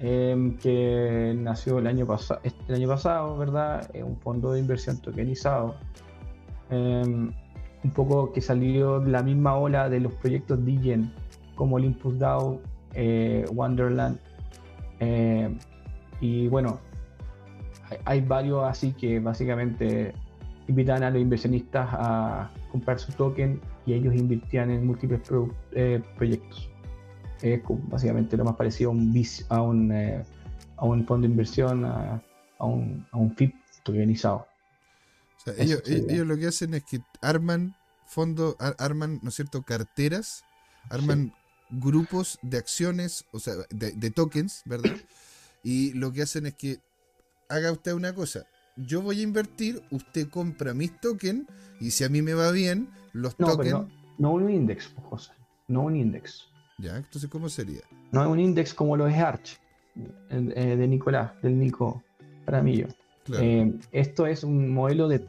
[0.00, 3.88] em, que nació el año, pasado el año pasado, ¿verdad?
[3.94, 5.76] Es un fondo de inversión tokenizado.
[6.70, 7.32] em,
[7.84, 11.12] un poco que salió de la misma ola de los proyectos DGen,
[11.54, 12.60] como Olympus DAO,
[12.94, 14.18] eh, Wonderland.
[15.00, 15.58] em,
[16.20, 16.80] y bueno,
[18.04, 20.12] hay, varios así que básicamente
[20.66, 25.20] invitan a los inversionistas a comprar su token y ellos invirtían en múltiples
[25.72, 26.70] eh, proyectos.
[27.42, 30.24] Es como básicamente lo más parecido a un, a un, eh,
[30.76, 32.22] a un fondo de inversión, a,
[32.58, 34.46] a un, a un FIP tokenizado.
[35.36, 37.74] O sea, Eso ellos, ellos lo que hacen es que arman
[38.06, 40.44] fondos, ar- arman, ¿no es cierto?, carteras,
[40.90, 41.32] arman
[41.70, 44.96] grupos de acciones, o sea, de, de tokens, ¿verdad?
[45.62, 46.78] Y lo que hacen es que
[47.48, 48.46] haga usted una cosa.
[48.76, 51.46] Yo voy a invertir, usted compra mis tokens
[51.80, 53.80] y si a mí me va bien, los No, tokens...
[54.18, 55.32] no un index, pues, José.
[55.68, 56.46] No un index.
[56.78, 57.80] Ya, entonces, ¿cómo sería?
[58.12, 59.58] No es un index como lo es Arch,
[60.30, 62.02] eh, de Nicolás, del Nico
[62.44, 62.86] Paramillo.
[63.24, 63.44] Claro.
[63.44, 65.24] Eh, esto es un modelo de.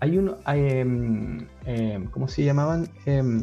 [0.00, 0.36] Hay un.
[0.46, 2.88] em, em, ¿Cómo se llamaban?
[3.06, 3.42] Em,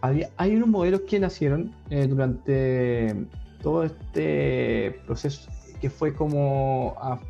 [0.00, 3.14] había, hay unos modelos que nacieron eh, durante
[3.62, 5.50] todo este proceso
[5.80, 7.20] que fue como a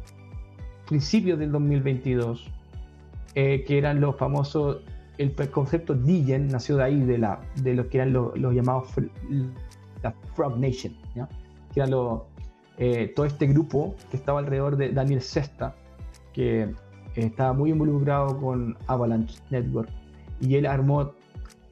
[0.87, 2.47] principios del 2022,
[3.35, 4.83] eh, que eran los famosos.
[5.21, 8.89] El concepto Digen nació de ahí, de, la, de lo que eran los, los llamados
[10.03, 11.29] la Frog Nation, ¿ya?
[11.75, 12.23] que eran los,
[12.79, 15.77] eh, todo este grupo que estaba alrededor de Daniel Sesta,
[16.33, 16.73] que eh,
[17.17, 19.91] estaba muy involucrado con Avalanche Network,
[20.41, 21.13] y él armó,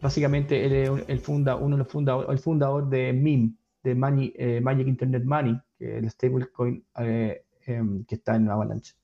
[0.03, 4.61] básicamente, él el funda, uno de los fundadores, el fundador de MIM, de Money, eh,
[4.61, 8.95] Magic Internet Money, que es el stablecoin eh, em, que está en Avalanche.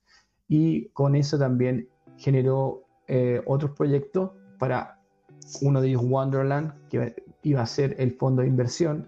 [0.49, 2.84] Y con eso también generó
[3.47, 5.01] otros proyectos para
[5.61, 9.07] uno de ellos Wonderland, que iba a ser el fondo de inversión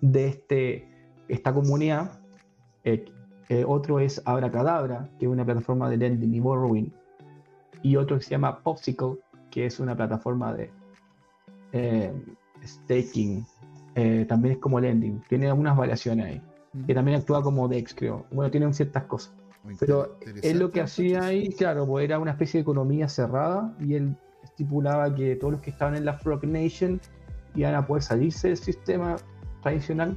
[0.00, 0.88] de este,
[1.28, 2.20] esta comunidad.
[3.66, 6.92] otro es Abracadabra, que es una plataforma de lending y borrowing.
[7.82, 9.18] Y otro que se llama Popsicle,
[9.50, 10.70] que es una plataforma de
[12.64, 13.46] staking
[13.98, 16.42] eh, también es como lending, tiene algunas variaciones ahí,
[16.86, 18.26] que también actúa como DEX, creo.
[18.30, 19.34] Bueno, tienen ciertas cosas.
[19.78, 23.94] Pero él lo que hacía ahí, claro, pues era una especie de economía cerrada y
[23.94, 27.00] él estipulaba que todos los que estaban en la Frog Nation
[27.54, 29.16] iban a poder salirse del sistema
[29.62, 30.16] tradicional,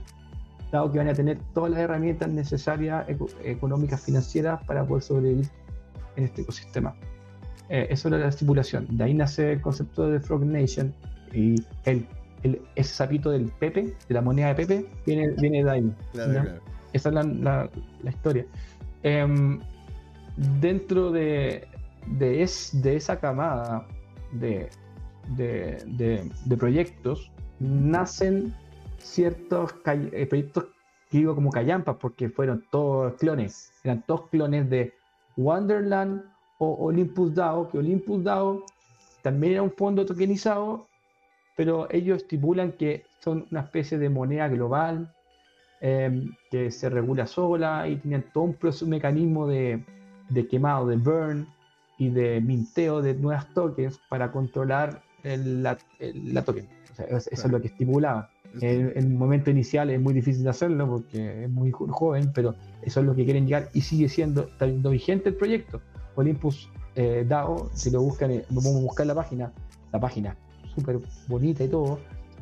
[0.72, 3.06] dado que van a tener todas las herramientas necesarias
[3.44, 5.48] económicas, financieras para poder sobrevivir
[6.16, 6.96] en este ecosistema.
[7.70, 8.86] Eh, eso era la estipulación.
[8.90, 10.94] De ahí nace el concepto de Frog Nation
[11.34, 12.08] y él
[12.76, 15.94] ese sapito del Pepe, de la moneda de Pepe, viene, viene de ahí.
[16.94, 17.70] Esa es la,
[18.08, 18.46] historia.
[19.04, 19.60] Em,
[20.60, 21.68] dentro de,
[22.08, 23.86] de, esa camada
[24.32, 24.70] de,
[25.36, 28.54] de, proyectos, nacen
[28.98, 30.66] ciertos eh, proyectos
[31.10, 34.94] que digo como callampas, porque fueron todos clones, eran todos clones de
[35.38, 36.24] Wonderland
[36.60, 38.64] o Olympus DAO, que Olympus DAO
[39.22, 40.90] también era un fondo tokenizado
[41.60, 45.14] pero ellos estipulan que son una especie de moneda global
[45.82, 49.84] em, que se regula sola y tienen todo un, mecanismo de,
[50.50, 51.48] quemado, de burn
[51.98, 55.78] y de minteo de nuevas tokens para controlar la,
[56.46, 56.68] token.
[57.10, 58.28] eso, es lo que estipulaban.
[58.62, 63.00] En, el momento inicial es muy difícil de hacerlo porque es muy joven, pero eso
[63.00, 64.50] es lo que quieren llegar y sigue siendo,
[64.90, 65.82] vigente el proyecto.
[66.16, 69.54] Olympus eh, DAO, si lo buscan, eh, vamos a buscar la página,
[69.92, 70.36] la página
[70.76, 72.00] súper bonita y todo,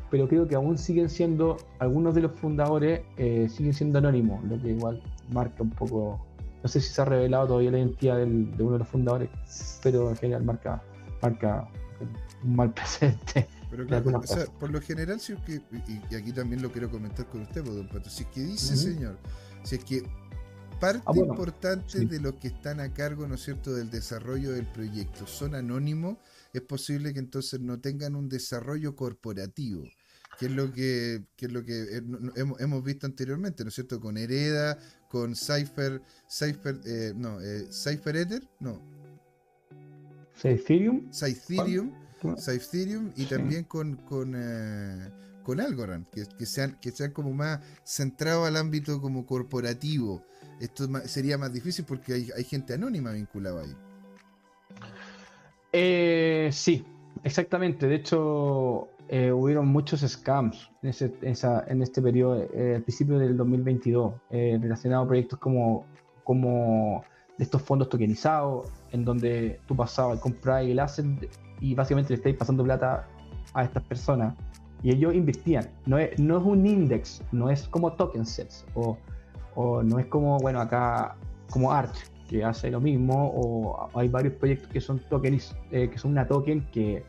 [0.09, 4.61] pero creo que aún siguen siendo, algunos de los fundadores eh, siguen siendo anónimos, lo
[4.61, 6.25] que igual marca un poco,
[6.63, 9.29] no sé si se ha revelado todavía la identidad de uno de los fundadores,
[9.83, 10.83] pero en general marca,
[11.21, 11.67] marca
[12.43, 13.47] un mal presente.
[13.69, 13.85] Pero
[14.59, 17.75] por lo general, si es que, y, aquí también lo quiero comentar con usted, pues,
[17.75, 19.17] don Pato, si es que dice, señor,
[19.63, 20.03] si es que
[20.79, 24.65] parte ah, importante de los que están a cargo, ¿no es cierto?, del desarrollo del
[24.67, 26.17] proyecto son anónimos,
[26.53, 29.83] es posible que entonces no tengan un desarrollo corporativo,
[30.37, 32.01] que es lo que, es lo que eh,
[32.35, 33.99] hemos, visto anteriormente, ¿no es cierto?
[33.99, 34.77] Con Hereda,
[35.09, 38.81] con Cypher, Cypher, eh, no, eh, Cypher Ether, no.
[40.35, 41.11] Cytherium.
[41.11, 41.91] Cytherium,
[42.37, 44.35] Cytherium y también con, con,
[45.43, 50.23] con Algorand, que, sean, que sean como más centrados al ámbito como corporativo.
[50.59, 53.75] Esto sería más difícil porque hay, hay gente anónima vinculada ahí.
[55.71, 56.85] Eh, sí,
[57.23, 57.87] exactamente.
[57.87, 64.57] De hecho, eh, hubieron muchos scams en, este periodo, eh, al principio del 2022, eh,
[64.61, 65.85] relacionados a proyectos como,
[66.23, 67.03] como
[67.37, 71.05] de estos fondos tokenizados, en donde tú pasabas, comprabas el asset
[71.61, 73.07] y básicamente le estáis pasando plata
[73.53, 74.35] a estas personas.
[74.83, 75.69] Y ellos invertían.
[75.85, 78.97] No es, no es un index, no es como token sets, o,
[79.55, 81.15] o no es como, bueno, acá,
[81.49, 85.97] como Arch, que hace lo mismo, o hay varios proyectos que son tokens, eh, que
[85.97, 87.03] son una token que,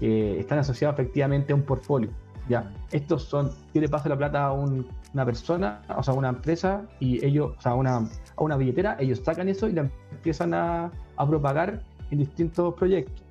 [0.00, 2.10] están asociados efectivamente a un portfolio.
[2.48, 6.28] Ya, estos son, yo le paso la plata a una persona, o sea, a una
[6.28, 9.90] empresa, y ellos, o sea, a una, a una billetera, ellos sacan eso y la
[10.12, 13.24] empiezan a, propagar en distintos proyectos.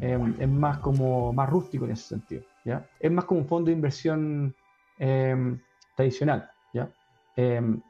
[0.00, 2.42] Em, es más como más rústico en ese sentido.
[2.64, 2.88] ¿ya?
[2.98, 4.54] Es más como un fondo de inversión
[4.98, 5.58] em,
[5.94, 6.48] tradicional.
[6.72, 6.90] ¿ya?
[7.36, 7.82] Em,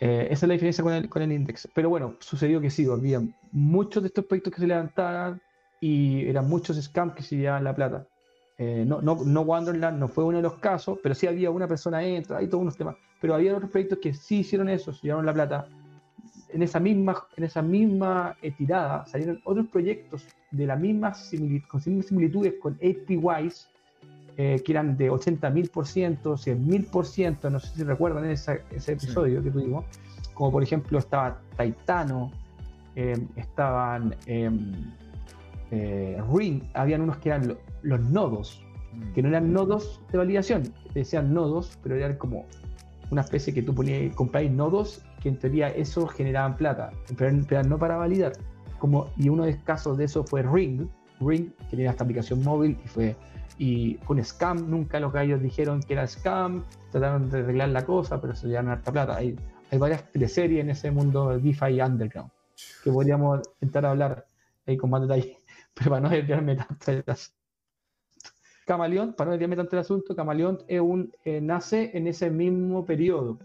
[0.00, 1.68] eh, esa es la diferencia con el, con el index.
[1.74, 5.40] Pero bueno, sucedió que sí, había muchos de estos proyectos que se levantaban
[5.80, 8.06] y eran muchos scams que se llevaban la plata.
[8.58, 11.66] Eh, no, no, no Wonderland no fue uno de los casos, pero sí había una
[11.66, 12.96] persona dentro, hay todos unos temas.
[13.20, 15.66] Pero había otros proyectos que sí hicieron eso, se llevaron la plata.
[16.50, 21.12] En esa misma, en esa misma eh, tirada salieron otros proyectos de la misma
[21.68, 23.70] con similitudes con APYs
[24.36, 29.84] eh, que eran de 80.000%, 100.000%, no sé si recuerdan ese, ese episodio que tuvimos,
[30.32, 32.30] como por ejemplo estaba Taitano,
[32.96, 34.92] eh, estaban em,
[35.70, 38.62] eh, Ring, habían unos que eran los nodos,
[38.92, 39.12] mm.
[39.12, 42.46] que no eran nodos de validación, decían nodos, pero eran como
[43.10, 47.78] una especie que tú ponías, compráis nodos, que en teoría eso generaban plata, pero, no
[47.78, 48.32] para validar.
[48.78, 50.88] Como, y uno de los casos de eso fue Ring,
[51.20, 53.16] Ring, que tenía esta aplicación móvil y fue
[53.58, 58.18] y un scam, nunca los gallos dijeron que era scam, trataron de arreglar la cosa,
[58.18, 59.16] pero se llevaron harta plata.
[59.16, 59.36] Hay,
[59.70, 62.30] hay varias teleseries en ese mundo DeFi Underground
[62.82, 64.26] que podríamos intentar hablar
[64.66, 65.36] ahí con más detalle,
[65.80, 66.92] pero para no desviarme tanto
[68.66, 70.80] Camaleón, para no meterme tanto el asunto, Camaleón es
[71.24, 73.38] eh, nace en ese mismo periodo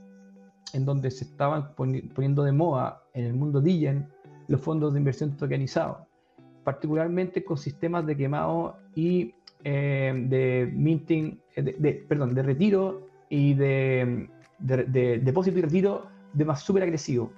[0.73, 4.07] en donde se estaban poniendo de moda en el mundo DIGEN
[4.47, 5.97] los fondos de inversión tokenizados,
[6.63, 9.33] particularmente con sistemas de quemado y
[9.63, 14.29] eh, de minting, eh, de, perdón, de retiro y de,
[14.59, 17.31] de, depósito y retiro de más súper agresivo.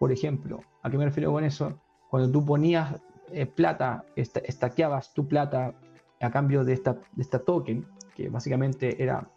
[0.00, 1.78] Por ejemplo, ¿a qué me refiero con eso?
[2.10, 2.96] Cuando tú ponías
[3.32, 5.74] eh, plata, estaqueabas tu plata
[6.20, 9.28] a cambio de esta, de esta token, que básicamente era,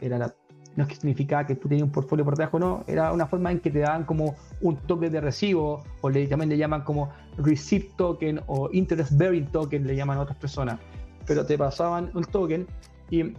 [0.00, 0.34] era
[0.76, 3.50] no es que significaba que tú tenías un portfolio por debajo, no, era una forma
[3.50, 7.10] en que te daban como un token de recibo, o le, también le llaman como
[7.38, 10.78] receipt token o interest bearing token, le llaman a otras personas,
[11.26, 12.66] pero te pasaban un token
[13.10, 13.32] y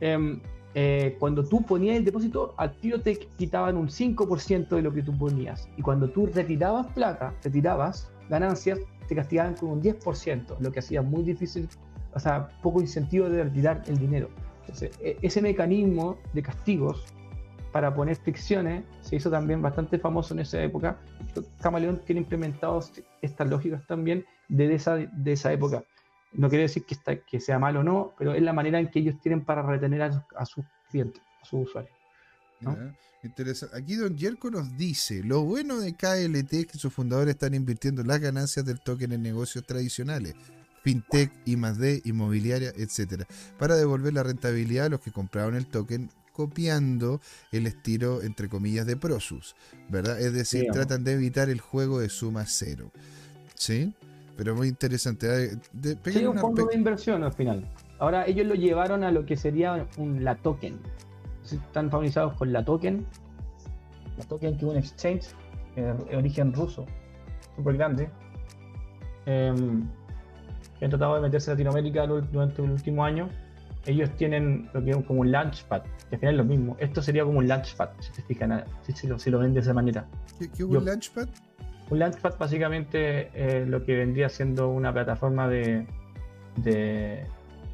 [0.00, 0.40] em,
[0.74, 5.02] eh, cuando tú ponías el depósito, al tiro te quitaban un 5% de lo que
[5.02, 10.72] tú ponías, y cuando tú retirabas plata, retirabas ganancias, te castigaban con un 10%, lo
[10.72, 11.68] que hacía muy difícil,
[12.14, 14.28] o sea, poco incentivo de retirar el dinero.
[15.00, 17.04] E, ese mecanismo de castigos
[17.72, 20.98] para poner fricciones se hizo también bastante famoso en esa época.
[21.60, 25.84] Camaleón tiene implementados estas lógicas también de esa, de esa época.
[26.32, 29.18] No quiere decir que, sea malo o no, pero es la manera en que ellos
[29.20, 31.97] tienen para retener a, sus clientes, a sus usuarios.
[33.74, 38.04] Aquí Don Yerko nos dice, lo bueno de KLT es que sus fundadores están invirtiendo
[38.04, 40.34] las ganancias del token en negocios tradicionales,
[40.82, 43.26] fintech, I+D, inmobiliaria, etcétera,
[43.58, 48.86] para devolver la rentabilidad a los que compraron el token copiando el estilo, entre comillas,
[48.86, 49.56] de Prosus,
[49.88, 50.20] ¿verdad?
[50.20, 52.92] Es decir, tratan de evitar el juego de suma cero.
[53.56, 53.92] ¿Sí?
[54.36, 55.26] Pero muy interesante.
[55.72, 57.68] De, sí, un fondo de inversión al final.
[57.98, 60.78] Ahora ellos lo llevaron a lo que sería un, la token.
[61.52, 63.06] Están familiarizados con la token.
[64.16, 65.26] La token que es un exchange
[65.76, 66.86] de origen ruso,
[67.56, 68.10] súper grande.
[69.26, 69.54] Eh,
[70.78, 73.28] que han tratado de meterse a Latinoamérica durante el último año,
[73.86, 76.76] ellos tienen lo que es como un launchpad, que al final es lo mismo.
[76.78, 79.72] Esto sería como un launchpad, si te fijan, si, lo, si lo ven de esa
[79.72, 80.06] manera.
[80.38, 81.28] ¿Qué, es un launchpad?
[81.90, 85.86] Un launchpad básicamente es lo que vendría siendo una plataforma de,
[86.56, 87.26] de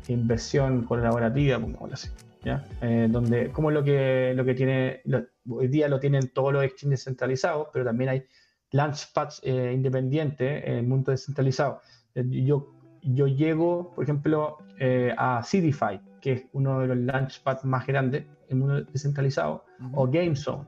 [0.08, 2.08] inversión colaborativa, como así.
[2.44, 2.66] ¿Ya?
[2.80, 5.02] Eh, donde, como lo que, lo que tiene,
[5.48, 8.24] hoy día lo tienen todos los exchanges centralizados, pero también hay
[8.70, 11.80] launchpads eh, independientes en el mundo descentralizado.
[12.14, 12.74] Eh, yo
[13.04, 18.24] yo llego, por ejemplo, eh, a CDFI, que es uno de los launchpads más grandes
[18.48, 20.64] en mundo descentralizado, o GameZone,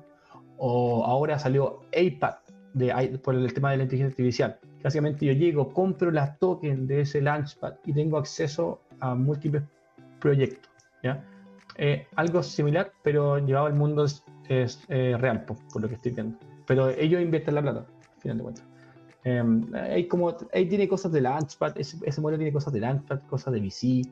[0.59, 2.37] o ahora salió APAD
[2.75, 4.59] de, por el tema de la inteligencia artificial.
[4.83, 9.63] Básicamente yo llego, compro las tokens de ese launchpad y tengo acceso a múltiples
[10.21, 10.71] proyectos.
[11.03, 11.25] ¿ya?
[11.79, 14.25] Eh, algo similar, pero llevado al mundo es,
[14.89, 16.39] eh, real, por, por, lo que estoy viendo.
[16.67, 18.65] Pero ellos invierten la plata, al final de cuentas.
[19.25, 23.53] Eh, como, ahí tiene cosas de Launchpad, ese, ese, modelo tiene cosas de Launchpad, cosas
[23.53, 24.03] de VC,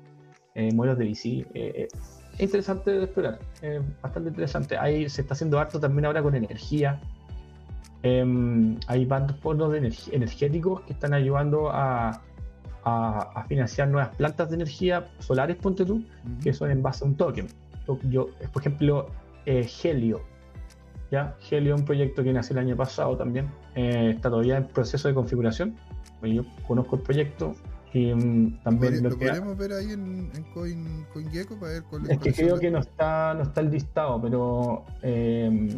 [0.55, 1.29] eh, modelos de VC.
[1.29, 1.89] Eh, eh,
[2.35, 3.39] es interesante de explorar,
[4.03, 4.77] bastante interesante.
[4.77, 7.01] Ahí se está haciendo harto también ahora con energía.
[8.03, 12.23] Em, hay bandos fondos energéticos que están ayudando a,
[12.85, 16.05] a, financiar nuevas plantas de energía solares, ponte tú,
[16.43, 17.47] que son en base a un token.
[18.11, 19.11] Yo, por ejemplo,
[19.47, 20.23] Helio,
[21.11, 21.37] ¿ya?
[21.51, 25.09] Helio es un proyecto que nació el año pasado también, eh, está todavía en proceso
[25.09, 25.77] de configuración.
[26.23, 27.55] Yo conozco el proyecto
[27.93, 30.45] y mm, también lo, podemos ver ahí en, en
[31.13, 32.11] CoinGecko para ver cuál es.
[32.11, 35.69] Es que creo que no está, no está el listado, pero eh,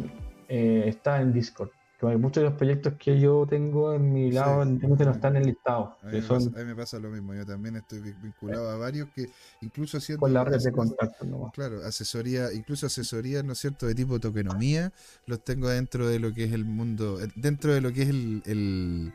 [0.47, 1.69] eh, está en Discord
[2.01, 5.97] muchos de los proyectos que yo tengo en mi lado no están en el listado.
[6.03, 6.21] A mí,
[6.65, 9.29] me pasa, lo mismo, yo también estoy vinculado a varios que
[9.61, 10.21] incluso haciendo...
[10.21, 11.25] Con la red de contacto.
[11.25, 11.51] ¿no?
[11.53, 14.91] Claro, asesoría, incluso asesoría, ¿no es cierto?, de tipo tokenomía,
[15.25, 19.13] los tengo dentro de lo que es el mundo, dentro de lo que es el,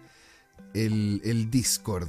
[0.74, 2.09] el, Discord,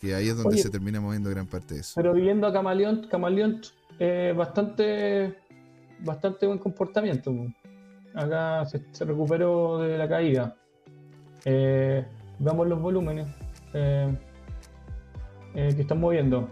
[0.00, 1.92] que ahí es donde se termina moviendo gran parte de eso.
[1.96, 3.60] Pero viviendo a Camaleón, Camaleón
[3.98, 5.36] eh, bastante,
[6.00, 7.30] bastante buen comportamiento
[8.14, 10.56] acá se, recuperó de la caída.
[11.44, 12.04] Eh,
[12.38, 13.28] veamos los volúmenes
[13.74, 14.14] eh,
[15.54, 16.48] eh, que están moviendo.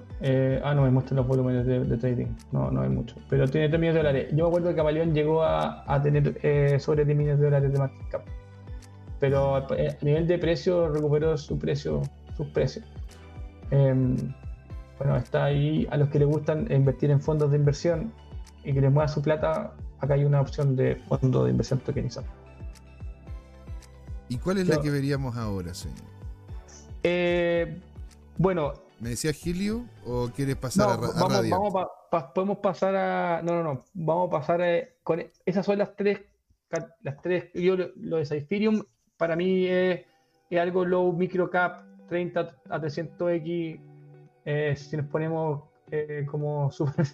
[0.62, 2.26] ah, no me muestran los volúmenes de, trading.
[2.52, 3.16] No, no hay mucho.
[3.28, 4.28] Pero tiene 3 millones de dólares.
[4.32, 8.08] Yo me acuerdo que Camaleón llegó a, tener sobre 10 millones de dólares de market
[8.10, 8.22] cap.
[9.20, 9.66] Pero a
[10.02, 12.02] nivel de precio recuperó su precio,
[12.36, 12.84] sus precios.
[13.70, 14.16] Em,
[14.98, 18.12] bueno, está ahí a los que les gustan invertir en fondos de inversión
[18.64, 19.72] y que les mueva su plata,
[20.02, 22.26] acá hay una opción de fondo de inversión tokenizado.
[24.28, 25.98] ¿Y cuál es la que veríamos ahora, señor?
[27.02, 27.80] Eh,
[28.36, 28.72] bueno.
[28.98, 31.86] ¿Me decía Gilio o quieres pasar a, vamos,
[32.34, 33.42] podemos pasar a.
[33.42, 33.84] No, no, no.
[33.94, 34.60] Vamos a pasar
[35.02, 35.22] con.
[35.44, 36.20] Esas son las tres.
[37.02, 37.50] Las tres.
[37.54, 38.82] Yo lo, de Ethereum
[39.16, 40.06] para mí es,
[40.58, 42.40] algo low micro cap 30
[42.70, 43.80] a 300x.
[44.44, 47.06] Eh, si nos ponemos eh, como súper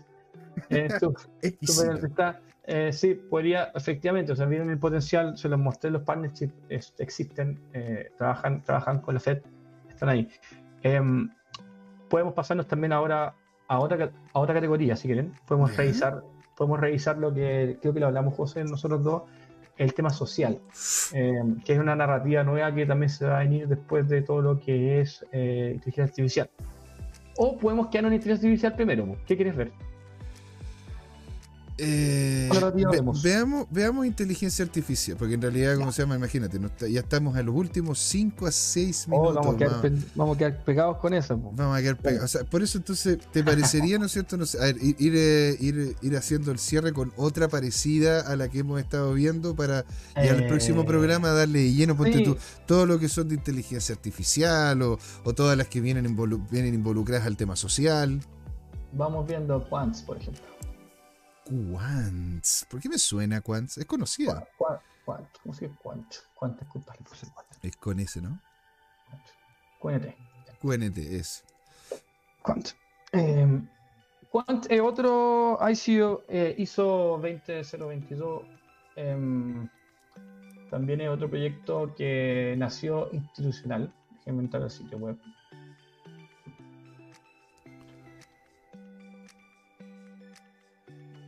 [0.70, 0.88] eh,
[1.60, 6.52] está, eh, sí, podría, efectivamente, o sea, miren el potencial, se los mostré, los partnerships
[6.98, 9.40] existen, eh, trabajan, trabajan con la FED,
[9.88, 10.28] están ahí.
[10.82, 11.30] Em,
[12.10, 13.34] podemos pasarnos también ahora
[13.68, 15.32] a otra, a otra categoría, si quieren.
[15.46, 16.22] Podemos revisar,
[16.58, 19.22] podemos revisar lo que creo que lo hablamos José nosotros dos,
[19.78, 20.60] el tema social,
[21.14, 24.42] em, que es una narrativa nueva que también se va a venir después de todo
[24.42, 26.50] lo que es eh, inteligencia artificial.
[27.38, 29.16] O podemos quedarnos en inteligencia artificial primero.
[29.26, 29.72] ¿Qué quieres ver?
[31.80, 32.50] Eh,
[33.22, 36.16] veamos, veamos inteligencia artificial, porque en realidad, como se llama?
[36.16, 36.58] Imagínate,
[36.90, 39.34] ya estamos en los últimos 5 a 6 minutos.
[39.36, 39.54] vamos,
[40.34, 41.36] a quedar, pegados con eso.
[41.36, 42.36] Vamos a quedar pegados.
[42.50, 44.36] por eso entonces, ¿te parecería, no es cierto?
[44.36, 48.58] a ver, ir, eh, ir, ir, haciendo el cierre con otra parecida a la que
[48.58, 49.84] hemos estado viendo para
[50.16, 53.94] y al próximo eh, programa darle lleno, ponte tú, todo lo que son de inteligencia
[53.94, 56.16] artificial o, o todas las que vienen,
[56.50, 58.20] vienen involucradas al tema social.
[58.92, 60.47] Vamos viendo Quants, por ejemplo.
[61.48, 62.66] Quants.
[62.70, 63.78] ¿Por qué me suena Quants?
[63.78, 64.46] Es conocida.
[65.04, 66.14] Quant, ¿Cómo se llama Quant?
[66.34, 67.64] Quant, disculpa, Quant.
[67.64, 68.40] Es con ese, ¿no?
[69.80, 70.14] QNT.
[70.60, 71.44] QNT es.
[72.42, 72.68] Quant.
[73.12, 73.62] Eh,
[74.30, 78.42] Quant es otro ICO, eh, ISO 20022.
[78.96, 79.68] Eh,
[80.70, 83.92] también es otro proyecto que nació institucional.
[84.18, 85.18] Déjenme entrar al sitio web.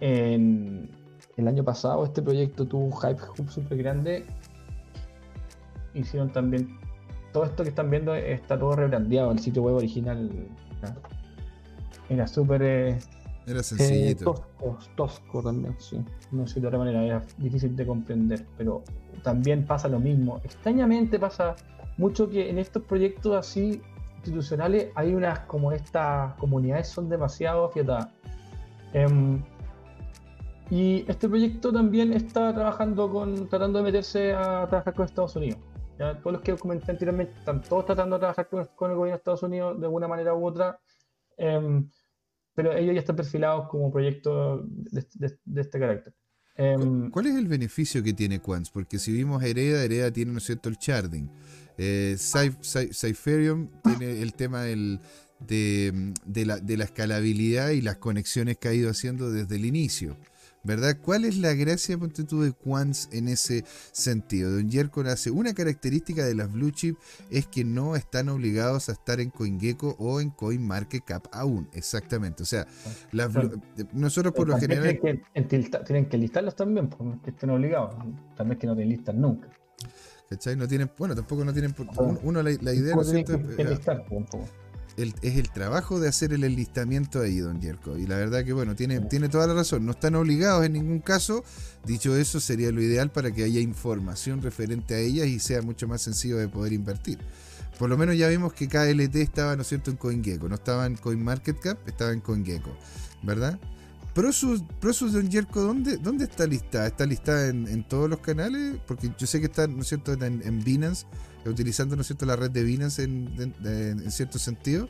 [0.01, 0.91] En
[1.37, 3.21] el año pasado este proyecto tuvo un hype
[3.51, 4.27] súper grande.
[5.95, 6.79] Hicieron también...
[7.33, 9.31] Todo esto que están viendo está todo rebrandeado.
[9.31, 10.31] El sitio web original
[12.09, 12.63] era súper...
[12.63, 12.99] Eh,
[13.47, 14.35] era sencillito.
[14.35, 16.03] tosco, tosco, también, sí.
[16.31, 18.47] No sé de otra manera, era difícil de comprender.
[18.59, 18.83] Pero
[19.23, 20.41] también pasa lo mismo.
[20.45, 21.57] Extrañamente pasa
[21.97, 23.81] mucho que en estos proyectos así
[24.17, 28.09] institucionales hay unas como estas comunidades son demasiado afiatadas.
[28.93, 29.43] Em,
[30.71, 35.59] y este proyecto también está trabajando con, tratando de meterse a trabajar con Estados Unidos.
[35.99, 36.17] ¿ya?
[36.21, 39.43] Todos los que comenté anteriormente están todos tratando de trabajar con, el gobierno de Estados
[39.43, 40.79] Unidos de alguna manera u otra,
[41.37, 41.91] em,
[42.55, 46.15] pero ellos ya están perfilados como proyectos de, este carácter.
[46.55, 48.71] Em, ¿Cuál es el beneficio que tiene Quants?
[48.71, 51.29] Porque si vimos Hereda, Hereda tiene, ¿no es cierto?, el sharding.
[51.79, 55.01] Eh, Cypherium tiene el tema del,
[55.41, 60.17] de, la, de la escalabilidad y las conexiones que ha ido haciendo desde el inicio.
[60.63, 60.99] ¿Verdad?
[61.03, 64.53] ¿Cuál es la gracia, ponte tú, de Quants en ese sentido?
[64.53, 66.97] Don Jerko hace una característica de las blue chip
[67.31, 72.43] es que no están obligados a estar en CoinGecko o en CoinMarketCap aún, exactamente.
[72.43, 72.67] O sea,
[73.13, 73.31] las
[73.93, 74.99] nosotros por lo general...
[75.01, 77.95] Tienen que, tienen que listarlos también, porque que estén obligados.
[78.37, 79.49] También que no te listan nunca.
[80.29, 80.57] ¿Cachai?
[80.57, 81.75] No tienen, bueno, tampoco no tienen...
[82.23, 83.39] Uno, la, idea, ¿no es cierto?
[83.57, 84.05] Que listar,
[85.03, 87.97] es el trabajo de hacer el enlistamiento ahí, don Jerko.
[87.97, 89.85] Y la verdad que, bueno, tiene, tiene toda la razón.
[89.85, 91.45] No están obligados en ningún caso.
[91.85, 95.89] Dicho eso, sería lo ideal para que haya información referente a ellas y sea mucho
[95.89, 97.19] más sencillo de poder invertir.
[97.79, 100.49] Por lo menos ya vimos que KLT estaba, ¿no es cierto?, en CoinGecko.
[100.49, 102.77] No estaba en CoinMarketCap, estaba en CoinGecko,
[103.23, 103.59] ¿verdad?
[104.13, 104.63] Prosus,
[105.13, 106.89] Don Jerko, ¿dónde, ¿dónde está listada?
[106.89, 108.77] ¿Está listada en, todos los canales?
[108.87, 111.07] Porque yo sé que está, ¿no es cierto?, en, en Binance
[111.45, 112.27] utilizando ¿no es cierto?
[112.27, 114.89] la red de Binance en, cierto sentido,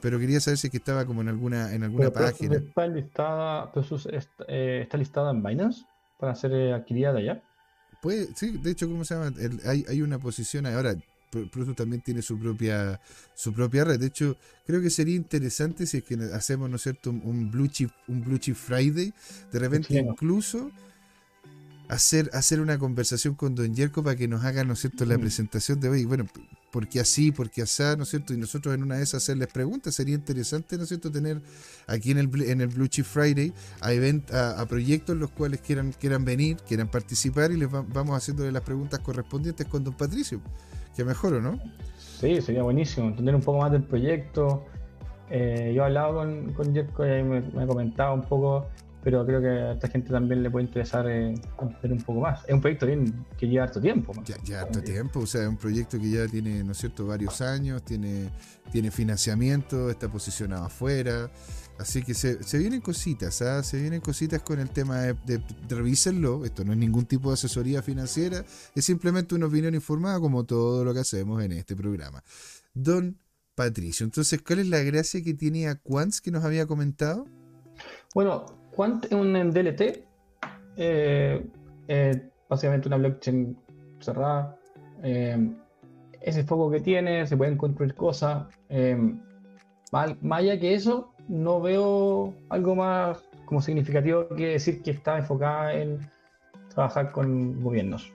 [0.00, 2.56] pero quería saber si es que estaba como en alguna, en alguna página.
[2.56, 3.72] Está listada,
[4.48, 5.84] eh, está, listada en Binance
[6.18, 7.42] para ser eh, adquirida de allá.
[8.02, 9.32] Pues, sí, de hecho, ¿cómo se llama?
[9.66, 10.96] hay, hay una posición ahora.
[11.52, 13.00] Prosus también tiene su propia
[13.34, 14.00] su propia red.
[14.00, 14.36] De hecho,
[14.66, 18.24] creo que sería interesante si es que hacemos, ¿no es cierto?, un Blue Chip, un
[18.24, 19.14] Blue Chip Friday.
[19.52, 20.72] De repente, incluso
[21.90, 25.18] hacer, hacer una conversación con Don Yerko para que nos haga, ¿no es cierto?, la
[25.18, 26.04] presentación de hoy.
[26.04, 26.26] Bueno,
[26.70, 27.32] ¿por qué así?
[27.32, 27.82] ¿Por qué así?
[27.96, 28.32] ¿No es cierto?
[28.32, 29.96] Y nosotros en una de esas hacerles preguntas.
[29.96, 31.42] Sería interesante, ¿no es cierto?, tener
[31.88, 35.92] aquí en el, en el Blue Chip Friday a, event, a, proyectos los cuales quieran,
[35.92, 40.40] quieran venir, quieran participar y les vamos haciéndole las preguntas correspondientes con Don Patricio.
[40.94, 41.58] Que mejor, ¿o no?
[41.98, 43.08] Sí, sería buenísimo.
[43.08, 44.64] Entender un poco más del proyecto.
[45.28, 48.68] Eh, yo he hablado con, con Jerko y me, me ha comentado un poco
[49.02, 52.44] pero creo que a esta gente también le puede interesar eh, conocer un poco más.
[52.46, 54.12] Es un proyecto bien que lleva harto tiempo.
[54.24, 57.06] Ya, ya harto tiempo, o sea, es un proyecto que ya tiene, ¿no es cierto?,
[57.06, 58.30] varios años, tiene,
[58.70, 61.30] tiene financiamiento, está posicionado afuera,
[61.78, 63.62] así que se, se vienen cositas, ¿ah?
[63.62, 67.34] se vienen cositas con el tema de, de, revísenlo, esto no es ningún tipo de
[67.34, 68.44] asesoría financiera,
[68.74, 72.22] es simplemente una opinión informada como todo lo que hacemos en este programa.
[72.74, 73.18] Don
[73.54, 77.26] Patricio, entonces, ¿cuál es la gracia que tiene a Quants que nos había comentado?
[78.14, 78.59] Bueno,
[79.12, 80.04] un DLT,
[80.76, 81.46] eh,
[81.88, 83.56] eh, básicamente una blockchain
[84.00, 84.56] cerrada.
[85.02, 85.50] Eh,
[86.20, 88.46] ese foco que tiene, se pueden construir cosas.
[89.92, 95.74] más, allá que eso, no veo algo más como significativo que decir que está enfocada
[95.74, 95.98] en
[96.72, 98.12] trabajar con gobiernos.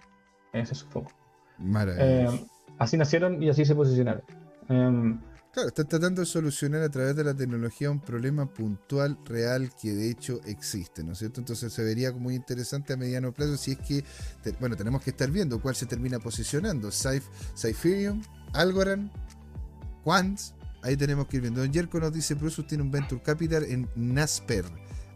[0.54, 1.12] Ese es su foco.
[1.98, 2.28] Eh,
[2.78, 4.22] así nacieron y así se posicionaron.
[5.56, 9.94] Claro, está tratando de solucionar a través de la tecnología un problema puntual, real, que
[9.94, 11.40] de hecho existe, ¿no es cierto?
[11.40, 14.04] Entonces se vería muy interesante a mediano plazo si es que,
[14.60, 16.90] bueno, tenemos que estar viendo cuál se termina posicionando.
[16.90, 17.24] Cyph-
[17.58, 19.10] Cypherium, Algorand,
[20.04, 21.62] Quants, ahí tenemos que ir viendo.
[21.62, 24.74] Don Jerko nos dice, Prosus tiene un Venture Capital en Nasper, en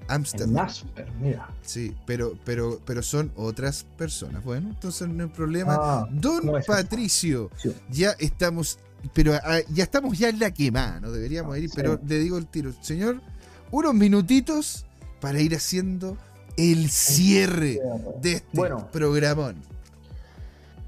[0.08, 0.54] Amsterdam.
[0.54, 1.54] Nasper, mira.
[1.64, 4.42] Sí, pero, pero, pero son otras personas.
[4.46, 5.76] Bueno, entonces no hay problema.
[5.78, 6.50] Ah, Don.
[6.66, 7.76] Patricio, Sí.
[7.90, 8.80] ya estamos,
[9.14, 11.12] pero ah, ya estamos ya en la quemada, ¿no?
[11.12, 11.76] Deberíamos ir, Sí.
[11.76, 13.22] pero le digo el tiro, señor,
[13.72, 14.86] unos minutitos
[15.22, 16.18] para ir haciendo
[16.58, 17.80] el cierre
[18.22, 18.88] de este Bueno.
[18.92, 19.56] programón.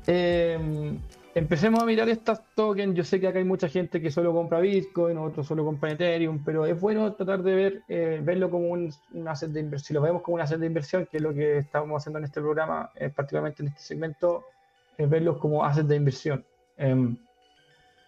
[0.07, 0.97] Eh,
[1.35, 2.95] empecemos a mirar estas tokens.
[2.95, 6.43] Yo sé que acá hay mucha gente que solo compra Bitcoin, otros solo compran Ethereum,
[6.43, 9.87] pero es bueno tratar de ver, eh, verlo como un, un asset de inversión.
[9.87, 12.25] Si lo vemos como un asset de inversión, que es lo que estamos haciendo en
[12.25, 14.43] este programa, eh, particularmente en este segmento,
[14.97, 16.45] es verlos como assets de inversión.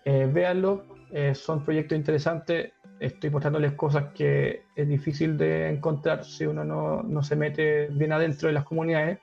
[0.06, 2.72] Eh, eh, véanlo, eh, son proyectos interesantes.
[3.00, 8.12] Estoy mostrándoles cosas que es difícil de encontrar si uno no, no se mete bien
[8.12, 9.20] adentro de las comunidades.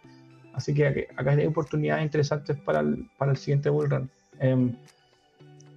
[0.53, 4.11] Así que acá hay oportunidades interesantes para el, para el siguiente bull run.
[4.39, 4.75] Em,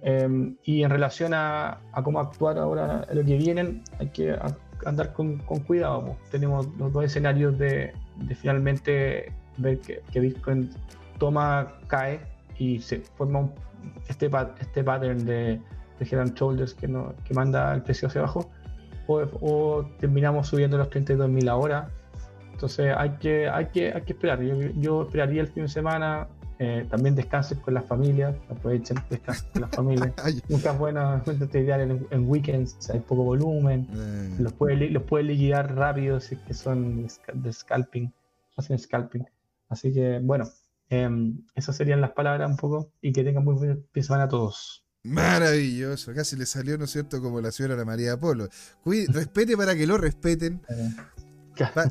[0.02, 4.36] em, y en relación a, a cómo actuar ahora en lo que vienen, hay que
[4.84, 6.04] andar con, con cuidado.
[6.06, 6.16] po.
[6.30, 10.70] Tenemos los dos escenarios de, de finalmente ver que, que Bitcoin
[11.18, 13.52] toma, cae y se forma un-
[14.08, 14.30] este,
[14.60, 15.60] este pattern de,
[15.98, 18.50] de head and shoulders que, no, que manda el precio hacia abajo.
[19.06, 21.90] O, o terminamos subiendo los 32.000 ahora
[22.52, 24.40] entonces hay que, hay que, hay que esperar.
[24.40, 26.28] Yo, yo esperaría el fin de semana.
[26.60, 28.36] eh, también descansen con las familias.
[28.48, 30.12] Aprovechen, descansen con las familias.
[30.48, 32.88] Nunca es buena mente ideal en, en weekends.
[32.90, 33.88] Hay poco volumen.
[33.92, 38.12] eh, Los puede, los puede liquidar rápido si es que son de scalping.
[38.56, 39.26] Hacen scalping.
[39.68, 40.44] Así que bueno,
[40.90, 42.92] em, esas serían las palabras un poco.
[43.00, 44.84] Y que tengan muy buen fin de semana a todos.
[45.02, 46.14] maravilloso.
[46.14, 47.20] Casi le salió, ¿no es cierto?
[47.20, 48.48] Como la señora Ana María Polo.
[48.82, 50.62] Cuide- respete para que lo respeten.
[51.76, 51.90] Va-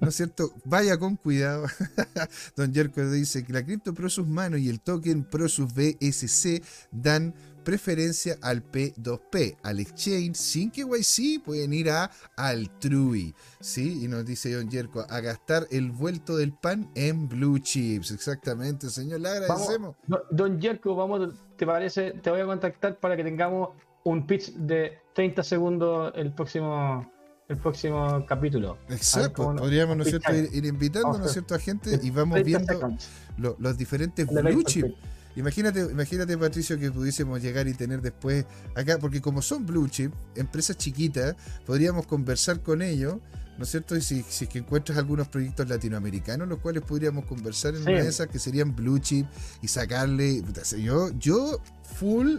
[0.00, 0.52] ¿No es cierto?
[0.64, 1.66] Vaya con cuidado.
[2.56, 7.32] Don Jerko dice que la cripto Prosus Mano y el token Prosus BSC dan
[7.72, 14.04] preferencia al P2P, al exchange, sin que YC pueden ir a Altrui, ¿sí?
[14.04, 18.10] Y nos dice Don Jerko, a gastar el vuelto del pan en blue chips.
[18.10, 19.96] Exactamente, señor, le agradecemos.
[20.06, 22.12] Don- Don Jerko, vamos, ¿te parece?
[22.12, 23.68] Te voy a contactar para que tengamos
[24.04, 27.06] un pitch de 30 segundos el próximo,
[27.50, 28.78] el próximo capítulo.
[28.88, 32.96] Exacto, podríamos, ¿no cierto?, ir, invitando, ¿no cierto?, a gente y vamos 30 viendo
[33.36, 34.94] lo- los diferentes blue chips.
[35.38, 40.12] Imagínate, imagínate, Patricio, que pudiésemos llegar y tener después acá, porque como son blue chip,
[40.34, 43.16] empresas chiquitas, podríamos conversar con ellos,
[43.56, 43.96] ¿no es cierto?
[43.96, 47.90] Y si, si es que encuentras algunos proyectos latinoamericanos, los cuales podríamos conversar en Sí.
[47.90, 49.26] una de esas que serían blue chip
[49.62, 50.42] y sacarle.
[50.82, 51.60] Yo, yo
[51.98, 52.38] full,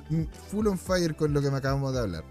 [0.51, 2.23] full on fire con lo que me acabamos de hablar.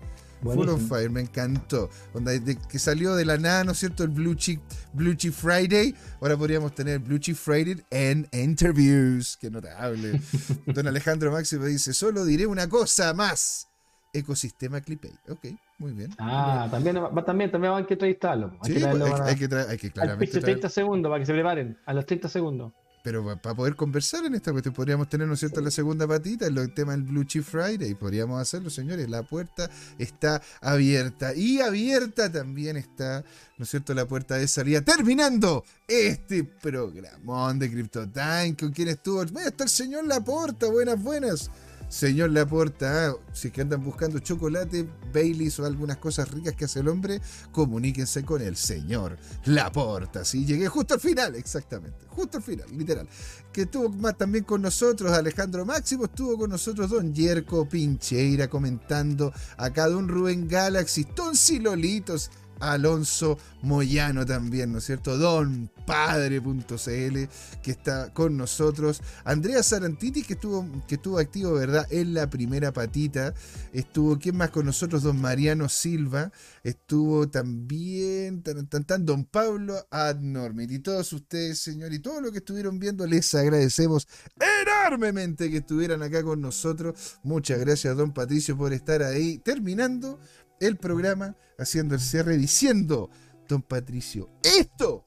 [0.43, 0.89] Full on Buenísimo.
[0.89, 1.91] fire, me encantó.
[2.14, 4.05] Onda, de- que salió de la nada, ¿no es cierto?
[4.05, 4.61] El Blue Chip,
[4.93, 5.95] Blue Chip Friday.
[6.20, 9.36] Ahora podríamos tener Blue Chip Friday en interviews.
[9.41, 10.20] Qué notable.
[10.66, 13.66] Don Alejandro Máximo dice: Solo diré una cosa más.
[14.12, 15.11] Ecosistema Clipay.
[15.28, 16.11] Ok, muy bien.
[16.18, 18.53] Ah, también, va- también, también van a entrevistarlo.
[18.62, 21.20] Hay Sí, que pues, hay, hay que hay que al claramente traer- 30 segundos para
[21.20, 21.76] que se preparen.
[21.84, 22.72] A los 30 segundos.
[23.03, 26.46] Pero para poder conversar en esta cuestión, podríamos tener, ¿no es cierto?, la segunda patita,
[26.46, 27.94] el tema del Blue Chip Friday.
[27.94, 29.09] Podríamos hacerlo, señores.
[29.09, 31.34] La puerta está abierta.
[31.34, 33.24] Y abierta también está,
[33.57, 34.82] ¿no es cierto?, la puerta de salida.
[34.82, 38.57] Terminando este programón de Crypto Time.
[38.59, 39.24] ¿Con quién estuvo?
[39.26, 40.66] Bueno, está el señor Laporta.
[40.66, 41.51] Buenas, buenas.
[41.89, 46.66] Señor Laporta, ah, si es que andan buscando chocolate, Baileys o algunas cosas ricas que
[46.66, 47.20] hace el hombre,
[47.51, 49.16] comuníquense con el señor
[49.47, 50.24] Laporta.
[50.24, 53.09] Sí, llegué justo al final, exactamente, justo al final, literal.
[53.53, 59.32] Que estuvo más también con nosotros Alejandro Máximo, estuvo con nosotros Don Yerko Pincheira comentando
[59.57, 62.30] acá Don Rubén Galaxy, Tonsi Lolitos,
[62.61, 65.16] Alonso Moyano también, ¿no es cierto?
[65.16, 67.16] Don Padre.cl
[67.62, 69.01] que está con nosotros.
[69.24, 71.86] Andrea Sarantiti que estuvo, que estuvo activo, ¿verdad?
[71.91, 73.32] En la primera patita.
[73.72, 75.03] Estuvo, ¿quién más con nosotros?
[75.03, 76.30] Don Mariano Silva.
[76.62, 80.72] Estuvo también, tan, tan, tan, Don Pablo Adnormit.
[80.72, 84.07] Y todos ustedes, señor, y todo lo que estuvieron viendo, les agradecemos
[84.39, 87.18] enormemente que estuvieran acá con nosotros.
[87.22, 90.20] Muchas gracias, Don Patricio, por estar ahí terminando
[90.61, 93.09] el programa, haciendo el cierre, diciendo,
[93.49, 95.07] Don Patricio, esto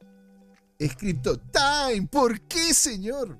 [0.81, 2.07] es Crypto Time.
[2.07, 3.37] ¿Por qué, señor?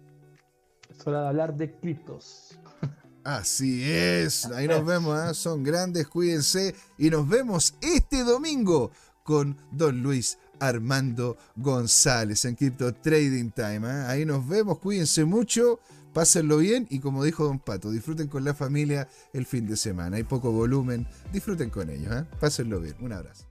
[0.89, 2.59] Es hora de hablar de criptos.
[3.23, 5.33] Así es, ahí nos vemos, ¿eh?
[5.33, 8.91] son grandes, cuídense y nos vemos este domingo
[9.23, 13.87] con Don Luis Armando González en Crypto Trading Time.
[13.87, 14.05] ¿eh?
[14.07, 15.79] Ahí nos vemos, cuídense mucho,
[16.13, 20.17] pásenlo bien y como dijo Don Pato, disfruten con la familia el fin de semana.
[20.17, 22.25] Hay poco volumen, disfruten con ellos, ¿eh?
[22.39, 22.95] pásenlo bien.
[23.01, 23.50] Un abrazo.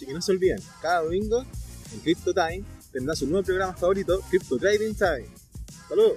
[0.00, 1.44] Así que no se olviden, cada domingo
[1.92, 5.26] en Crypto Time tendrá su nuevo programa favorito, Crypto Trading Time.
[5.90, 6.12] ¡Saludos!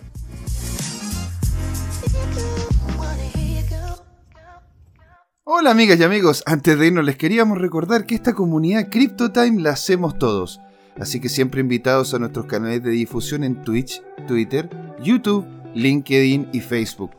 [5.43, 9.71] Hola amigas y amigos, antes de irnos les queríamos recordar que esta comunidad CryptoTime la
[9.71, 10.61] hacemos todos,
[10.95, 14.69] así que siempre invitados a nuestros canales de difusión en Twitch, Twitter,
[15.01, 17.11] YouTube, LinkedIn y Facebook.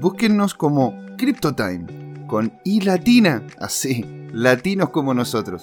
[0.00, 5.62] Búsquennos como CryptoTime con I latina, así, latinos como nosotros.